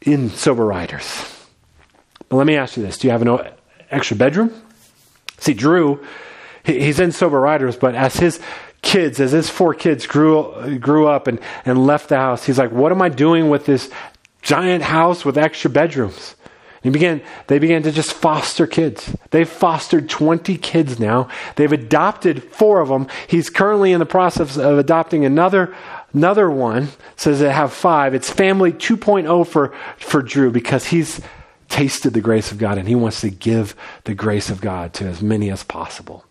in 0.00 0.30
sober 0.30 0.66
riders. 0.66 1.06
But 2.28 2.38
let 2.38 2.46
me 2.48 2.56
ask 2.56 2.76
you 2.76 2.82
this 2.82 2.98
do 2.98 3.06
you 3.06 3.12
have 3.12 3.22
an 3.22 3.52
extra 3.88 4.16
bedroom? 4.16 4.52
See, 5.38 5.54
Drew, 5.54 6.04
he's 6.64 6.98
in 6.98 7.12
sober 7.12 7.38
riders, 7.38 7.76
but 7.76 7.94
as 7.94 8.16
his 8.16 8.40
kids, 8.82 9.20
as 9.20 9.32
his 9.32 9.50
four 9.50 9.74
kids 9.74 10.06
grew, 10.06 10.78
grew 10.78 11.06
up 11.06 11.26
and, 11.26 11.40
and 11.64 11.86
left 11.86 12.08
the 12.08 12.16
house, 12.16 12.44
he's 12.44 12.58
like, 12.58 12.72
what 12.72 12.92
am 12.92 13.02
I 13.02 13.08
doing 13.08 13.48
with 13.50 13.66
this 13.66 13.90
giant 14.42 14.84
house 14.84 15.24
with 15.24 15.36
extra 15.36 15.70
bedrooms? 15.70 16.34
And 16.82 16.94
he 16.94 16.98
began, 16.98 17.22
they 17.48 17.58
began 17.58 17.82
to 17.82 17.90
just 17.90 18.12
foster 18.12 18.66
kids. 18.66 19.14
They've 19.30 19.48
fostered 19.48 20.08
20 20.08 20.56
kids 20.58 21.00
now. 21.00 21.28
They've 21.56 21.72
adopted 21.72 22.44
four 22.44 22.80
of 22.80 22.88
them. 22.88 23.08
He's 23.26 23.50
currently 23.50 23.92
in 23.92 23.98
the 23.98 24.06
process 24.06 24.56
of 24.56 24.78
adopting 24.78 25.24
another, 25.24 25.74
another 26.12 26.48
one. 26.48 26.88
Says 27.16 27.40
they 27.40 27.50
have 27.50 27.72
five. 27.72 28.14
It's 28.14 28.30
family 28.30 28.72
2.0 28.72 29.46
for, 29.48 29.74
for 29.96 30.22
Drew 30.22 30.52
because 30.52 30.86
he's 30.86 31.20
tasted 31.68 32.14
the 32.14 32.20
grace 32.20 32.52
of 32.52 32.58
God 32.58 32.78
and 32.78 32.88
he 32.88 32.94
wants 32.94 33.20
to 33.22 33.30
give 33.30 33.74
the 34.04 34.14
grace 34.14 34.48
of 34.48 34.60
God 34.60 34.94
to 34.94 35.06
as 35.06 35.20
many 35.20 35.50
as 35.50 35.64
possible. 35.64 36.24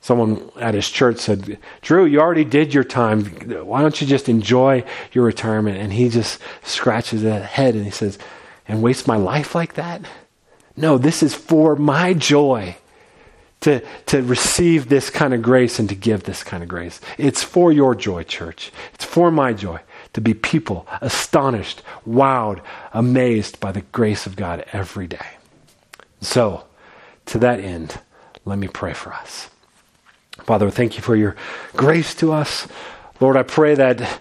Someone 0.00 0.50
at 0.58 0.74
his 0.74 0.88
church 0.88 1.18
said, 1.18 1.58
Drew, 1.82 2.06
you 2.06 2.20
already 2.20 2.44
did 2.44 2.72
your 2.72 2.84
time. 2.84 3.24
Why 3.66 3.82
don't 3.82 4.00
you 4.00 4.06
just 4.06 4.28
enjoy 4.28 4.84
your 5.12 5.24
retirement? 5.24 5.78
And 5.78 5.92
he 5.92 6.08
just 6.08 6.40
scratches 6.62 7.20
his 7.20 7.42
head 7.42 7.74
and 7.74 7.84
he 7.84 7.90
says, 7.90 8.18
And 8.66 8.82
waste 8.82 9.06
my 9.06 9.16
life 9.16 9.54
like 9.54 9.74
that? 9.74 10.02
No, 10.74 10.96
this 10.96 11.22
is 11.22 11.34
for 11.34 11.76
my 11.76 12.14
joy 12.14 12.76
to, 13.60 13.82
to 14.06 14.22
receive 14.22 14.88
this 14.88 15.10
kind 15.10 15.34
of 15.34 15.42
grace 15.42 15.78
and 15.78 15.88
to 15.90 15.94
give 15.94 16.22
this 16.22 16.42
kind 16.42 16.62
of 16.62 16.68
grace. 16.68 16.98
It's 17.18 17.42
for 17.42 17.70
your 17.70 17.94
joy, 17.94 18.22
church. 18.22 18.72
It's 18.94 19.04
for 19.04 19.30
my 19.30 19.52
joy 19.52 19.80
to 20.14 20.20
be 20.22 20.32
people 20.32 20.86
astonished, 21.02 21.82
wowed, 22.08 22.62
amazed 22.94 23.60
by 23.60 23.72
the 23.72 23.82
grace 23.82 24.26
of 24.26 24.34
God 24.36 24.64
every 24.72 25.06
day. 25.06 25.26
So, 26.22 26.64
to 27.26 27.38
that 27.38 27.60
end, 27.60 28.00
let 28.46 28.58
me 28.58 28.66
pray 28.66 28.94
for 28.94 29.12
us. 29.12 29.49
Father, 30.40 30.70
thank 30.70 30.96
you 30.96 31.02
for 31.02 31.16
your 31.16 31.36
grace 31.76 32.14
to 32.16 32.32
us. 32.32 32.66
Lord, 33.20 33.36
I 33.36 33.42
pray 33.42 33.74
that 33.74 34.20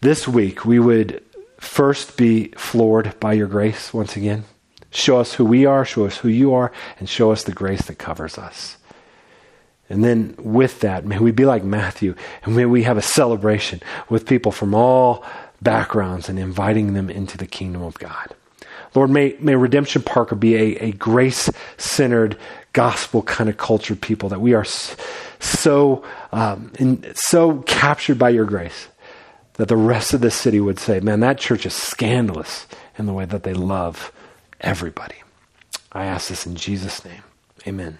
this 0.00 0.28
week 0.28 0.64
we 0.64 0.78
would 0.78 1.22
first 1.58 2.16
be 2.16 2.48
floored 2.56 3.18
by 3.18 3.32
your 3.32 3.46
grace 3.46 3.92
once 3.92 4.16
again. 4.16 4.44
Show 4.90 5.18
us 5.18 5.34
who 5.34 5.44
we 5.44 5.66
are, 5.66 5.84
show 5.84 6.06
us 6.06 6.18
who 6.18 6.28
you 6.28 6.54
are, 6.54 6.72
and 6.98 7.08
show 7.08 7.32
us 7.32 7.44
the 7.44 7.52
grace 7.52 7.86
that 7.86 7.98
covers 7.98 8.38
us. 8.38 8.76
And 9.88 10.02
then 10.02 10.34
with 10.38 10.80
that, 10.80 11.04
may 11.04 11.18
we 11.18 11.30
be 11.30 11.44
like 11.44 11.64
Matthew, 11.64 12.14
and 12.44 12.56
may 12.56 12.66
we 12.66 12.82
have 12.82 12.96
a 12.96 13.02
celebration 13.02 13.80
with 14.08 14.26
people 14.26 14.52
from 14.52 14.74
all 14.74 15.24
backgrounds 15.62 16.28
and 16.28 16.38
inviting 16.38 16.94
them 16.94 17.08
into 17.08 17.38
the 17.38 17.46
kingdom 17.46 17.82
of 17.82 17.98
God. 17.98 18.34
Lord, 18.94 19.10
may, 19.10 19.36
may 19.40 19.54
Redemption 19.54 20.02
Parker 20.02 20.34
be 20.34 20.54
a, 20.54 20.76
a 20.78 20.92
grace 20.92 21.50
centered, 21.76 22.38
gospel 22.72 23.22
kind 23.22 23.48
of 23.48 23.56
culture 23.56 23.94
people 23.94 24.28
that 24.30 24.40
we 24.40 24.54
are 24.54 24.64
so, 25.38 26.04
um, 26.32 26.72
in, 26.78 27.14
so 27.14 27.58
captured 27.62 28.18
by 28.18 28.30
your 28.30 28.44
grace 28.44 28.88
that 29.54 29.68
the 29.68 29.76
rest 29.76 30.14
of 30.14 30.20
the 30.20 30.30
city 30.30 30.60
would 30.60 30.78
say, 30.78 31.00
man, 31.00 31.20
that 31.20 31.38
church 31.38 31.66
is 31.66 31.74
scandalous 31.74 32.66
in 32.98 33.06
the 33.06 33.12
way 33.12 33.24
that 33.24 33.42
they 33.42 33.54
love 33.54 34.12
everybody. 34.60 35.16
I 35.92 36.04
ask 36.04 36.28
this 36.28 36.46
in 36.46 36.56
Jesus' 36.56 37.04
name. 37.04 37.22
Amen. 37.66 37.98